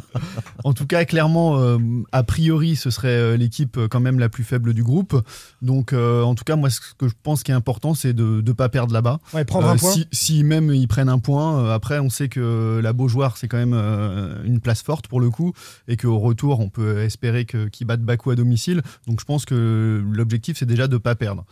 [0.66, 1.78] en tout cas, clairement, euh,
[2.10, 5.14] a priori, ce serait euh, l'équipe euh, quand même la plus faible du groupe.
[5.62, 8.42] Donc, euh, en tout cas, moi, ce que je pense qui est important, c'est de
[8.44, 9.20] ne pas perdre là-bas.
[9.32, 9.92] Ouais, prendre un point.
[9.92, 13.58] Si, si même ils prennent un point, après, on sait que la Beaujoire, c'est quand
[13.58, 13.74] même
[14.44, 15.52] une place forte pour le coup,
[15.86, 18.82] et qu'au retour, on peut espérer que- qu'ils battent Bakou à domicile.
[19.06, 21.44] Donc, je pense que l'objectif, c'est déjà de ne pas perdre.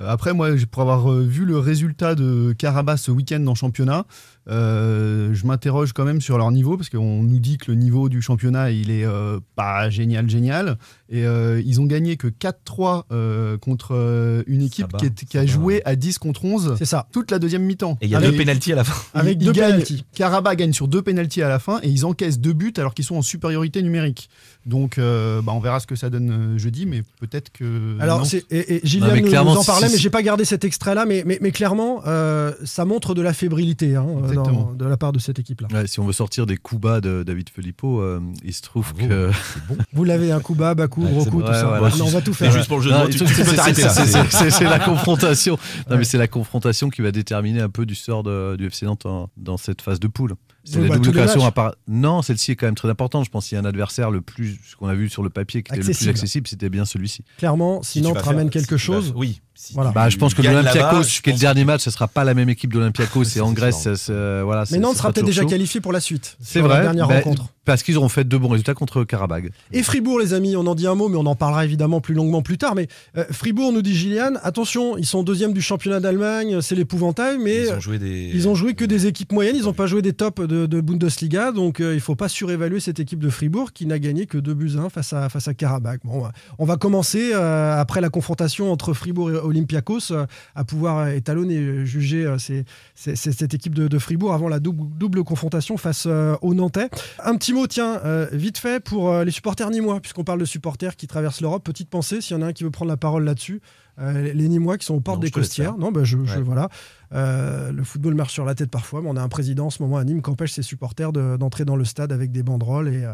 [0.00, 4.04] Après, moi, pour avoir vu le résultat de Karabakh ce week-end en championnat,
[4.50, 8.08] euh, je m'interroge quand même sur leur niveau parce qu'on nous dit que le niveau
[8.08, 10.78] du championnat il est euh, pas génial génial
[11.10, 15.36] et euh, ils ont gagné que 4-3 euh, contre une équipe va, qui, est- qui
[15.36, 15.46] ça a va.
[15.46, 17.06] joué à 10 contre 11 C'est ça.
[17.12, 17.96] toute la deuxième mi-temps.
[18.00, 18.94] Et il y a Avec- deux pénalties à la fin.
[19.18, 20.04] Avec ils- deux pénalties.
[20.14, 23.04] Karabakh gagne sur deux pénalties à la fin et ils encaissent deux buts alors qu'ils
[23.04, 24.28] sont en supériorité numérique.
[24.66, 27.98] Donc euh, bah, on verra ce que ça donne jeudi, mais peut-être que.
[28.00, 30.64] Alors, c'est, et, et Gillian Non, mais nous, en parlait, mais j'ai pas gardé cet
[30.64, 31.06] extrait-là.
[31.06, 34.04] Mais, mais, mais clairement, euh, ça montre de la fébrilité hein,
[34.42, 35.68] dans- de la part de cette équipe-là.
[35.72, 38.92] Ouais, si on veut sortir des coups bas de David Filippo, euh, il se trouve
[38.94, 39.08] Bravo.
[39.08, 39.30] que.
[39.92, 41.70] Vous l'avez un coup bas, bas coup, gros c'est coup, tout ça.
[41.72, 41.96] Ouais, voilà.
[41.96, 42.52] Non, on va tout C'est faire.
[42.52, 44.70] juste pour le jeu de Non, mots, tu, il- tu peux c'est- t'arrêter là.
[44.70, 45.58] la confrontation.
[45.90, 48.86] Non, mais c'est la confrontation qui va déterminer un peu du sort de- du FC
[48.86, 50.34] Nantes en- dans cette phase de poule.
[50.70, 51.74] C'est Oui, la bah, double à part.
[51.86, 53.24] Non, celle-ci est quand même très importante.
[53.24, 55.30] Je pense qu'il y a un adversaire le plus, ce qu'on a vu sur le
[55.30, 57.24] papier, qui était le plus accessible, c'était bien celui-ci.
[57.38, 59.90] Clairement, si Nantes ramène faire- quelque si tu vas- chose, oui, si Voilà.
[59.90, 62.34] tu Bah, je pense que l'Olympiakos, qui est le dernier match, ce sera pas la
[62.34, 63.24] même équipe de l'Olympiakos.
[63.24, 64.64] c'est et en Grèce, voilà.
[64.70, 66.36] Mais Nantes ça sera peut-être déjà qualifié pour la suite.
[66.40, 66.82] C'est sur la vrai.
[66.82, 67.46] dernière bah, rencontre.
[67.68, 69.50] Parce qu'ils auront fait de bons résultats contre Karabag.
[69.72, 72.14] Et Fribourg, les amis, on en dit un mot, mais on en parlera évidemment plus
[72.14, 72.74] longuement plus tard.
[72.74, 72.88] Mais
[73.18, 77.64] euh, Fribourg, nous dit Gillian, attention, ils sont deuxième du championnat d'Allemagne, c'est l'épouvantail, mais
[77.66, 78.30] Ils ont joué des.
[78.32, 80.80] Ils ont joué que des équipes moyennes, ils n'ont pas joué des tops de, de
[80.80, 84.24] Bundesliga, donc euh, il ne faut pas surévaluer cette équipe de Fribourg qui n'a gagné
[84.24, 86.00] que 2 buts à 1 face à, face à Karabakh.
[86.04, 86.22] Bon,
[86.58, 91.56] on va- commencer, euh, après la confrontation entre Fribourg et Olympiakos, euh, à pouvoir étalonner,
[91.58, 92.64] euh, juger ces-
[92.94, 96.54] ces- ces- cette équipe de, de Fribourg avant la double, double confrontation face euh, aux
[96.54, 96.88] Nantais.
[97.22, 100.44] Un petit mot, tiens, euh, vite fait, pour euh, les supporters nîmois, puisqu'on parle de
[100.44, 101.64] supporters qui traversent l'Europe.
[101.64, 103.60] Petite pensée, s'il y en a un qui veut prendre la parole là-dessus.
[104.00, 105.76] Euh, les Nîmois qui sont aux portes Non, des Costières.
[105.76, 106.68] Non, bah, je, voilà.
[107.12, 109.82] Euh, le football marche sur la tête parfois, mais on a un président en ce
[109.82, 112.88] moment à Nîmes qui empêche ses supporters de- d'entrer dans le stade avec des banderoles
[112.88, 113.04] et,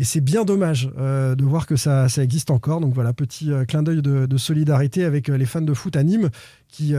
[0.00, 2.80] et c'est bien dommage euh, de voir que ça, existe encore.
[2.80, 6.02] Donc voilà, petit euh, clin d'œil de, solidarité avec euh, les fans de foot à
[6.02, 6.30] Nîmes
[6.68, 6.94] qui,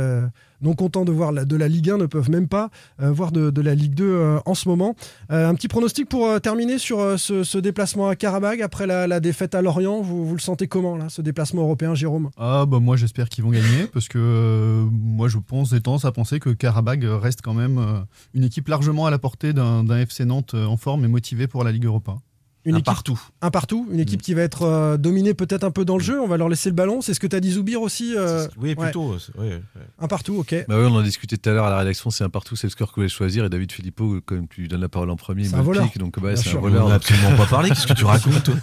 [0.61, 3.73] non contents de voir de la Ligue 1, ne peuvent même pas voir de, la
[3.73, 4.97] Ligue 2 euh, en ce moment.
[5.29, 9.61] Un petit pronostic pour terminer sur ce, ce déplacement à Karabag après la, défaite à
[9.61, 10.01] Lorient.
[10.01, 12.31] Vous, le sentez comment, là, ce déplacement européen, Jérôme?
[12.37, 16.11] Ah bah moi j'espère qu'ils vont gagner parce que moi je pense j'ai tendance à
[16.11, 17.79] penser que Karabag reste quand même
[18.33, 21.71] une équipe largement à la portée d'un FC Nantes en forme et motivé pour la
[21.71, 22.17] Ligue Europa.
[22.63, 23.19] Une Un équipe partout.
[23.41, 26.21] Un partout, une équipe qui va être euh, dominée peut-être un peu dans le jeu.
[26.21, 27.01] On va leur laisser le ballon.
[27.01, 29.15] C'est ce que tu as dit, Zoubir aussi euh, Oui, plutôt.
[29.39, 29.61] ouais.
[29.99, 30.53] Un partout, ok.
[30.67, 32.11] Bah oui, on en discutait tout à l'heure à la rédaction.
[32.11, 33.45] C'est un partout, c'est le score que vous voulez choisir.
[33.45, 35.85] Et David Filippo, comme tu lui donnes la parole en premier, il me voleur.
[35.85, 35.97] pique.
[35.97, 36.59] Donc, bah, c'est un sûr.
[36.59, 36.87] On voleur.
[36.89, 37.69] n'a absolument pas parlé.
[37.69, 38.53] Qu'est-ce que tu racontes, toi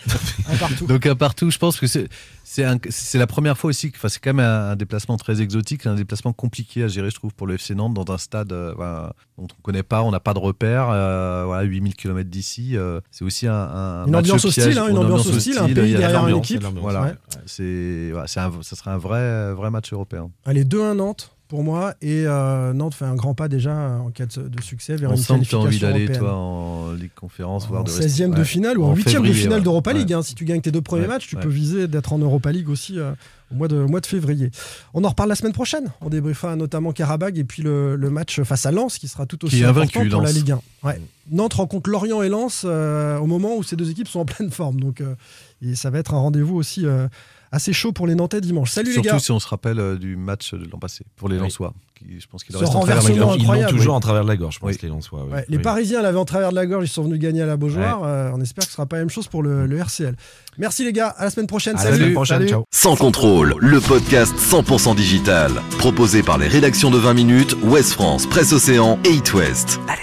[0.48, 0.86] Un partout.
[0.86, 2.08] Donc un partout, je pense que c'est
[2.44, 3.90] c'est la première fois aussi.
[3.92, 7.10] que- Enfin, c'est quand même un, un déplacement très exotique, un déplacement compliqué à gérer,
[7.10, 10.02] je trouve, pour le FC Nantes dans un stade euh, voilà, dont on connaît pas,
[10.02, 10.88] on n'a pas de repères.
[10.90, 13.54] euh, voilà, 8000 km d'ici, euh, c'est aussi un,
[14.02, 16.62] un Une ambiance piège, hostile, hein, une ambiance hostile, un pays derrière une équipe.
[16.80, 17.14] Voilà, ouais.
[17.46, 20.30] c'est un- ça sera un vrai vrai match européen.
[20.44, 21.94] Allez, 2-1 Nantes pour moi.
[22.02, 25.10] Et euh, Nantes fait un grand pas déjà euh, en cas de, de succès vers
[25.10, 27.90] On une sent que tu as envie d'aller toi en Ligue Conférence, voire en de
[27.90, 28.44] 16e de ouais.
[28.44, 29.64] finale ou en En 8e de finale ouais.
[29.64, 30.08] d'Europa League.
[30.10, 30.14] Ouais.
[30.14, 30.22] hein.
[30.22, 32.98] Si tu gagnes tes deux premiers matchs, tu peux viser d'être en Europa League aussi
[32.98, 33.12] euh,
[33.50, 34.50] au mois de, au mois de février.
[34.94, 35.90] On en reparle la semaine prochaine.
[36.02, 39.44] On débriefera notamment Karabag et puis le, le match face à Lens qui sera tout
[39.44, 40.32] aussi important pour la.
[40.32, 40.60] Ligue 1.
[40.84, 41.00] Ouais.
[41.30, 44.50] Nantes rencontre Lorient et Lens euh, au moment où ces deux équipes sont en pleine
[44.50, 44.78] forme.
[44.80, 45.02] Donc
[45.62, 46.84] et ça va être un rendez-vous aussi
[47.52, 48.70] assez chaud pour les Nantais dimanche.
[48.70, 49.18] Salut Surtout les gars.
[49.18, 51.42] si on se rappelle euh, du match de l'an passé pour les Oui.
[51.44, 51.72] Lensois.
[51.94, 53.36] Qui, je pense qu'il Ce leur reste en travers de la gorge.
[53.40, 53.96] Ils l'ont toujours oui.
[53.96, 54.78] en travers de la gorge, je pense, Oui.
[54.82, 55.24] les Lensois.
[55.24, 55.44] ouais.
[55.48, 55.58] Les.
[55.58, 58.02] Parisiens l'avaient en travers de la gorge, ils sont venus gagner à la Beaujoire.
[58.04, 60.14] Euh, on espère que ce sera pas la même chose pour le, le RCL.
[60.58, 61.74] Merci les gars, à la semaine prochaine.
[61.76, 61.96] À la Salut.
[61.98, 62.48] semaine prochaine, Salut.
[62.50, 62.64] ciao.
[62.70, 65.50] Sans contrôle, le podcast 100% digital.
[65.78, 69.80] Proposé par les rédactions de 20 minutes, Ouest France, Presse Océan et It West.
[69.88, 70.02] Allez.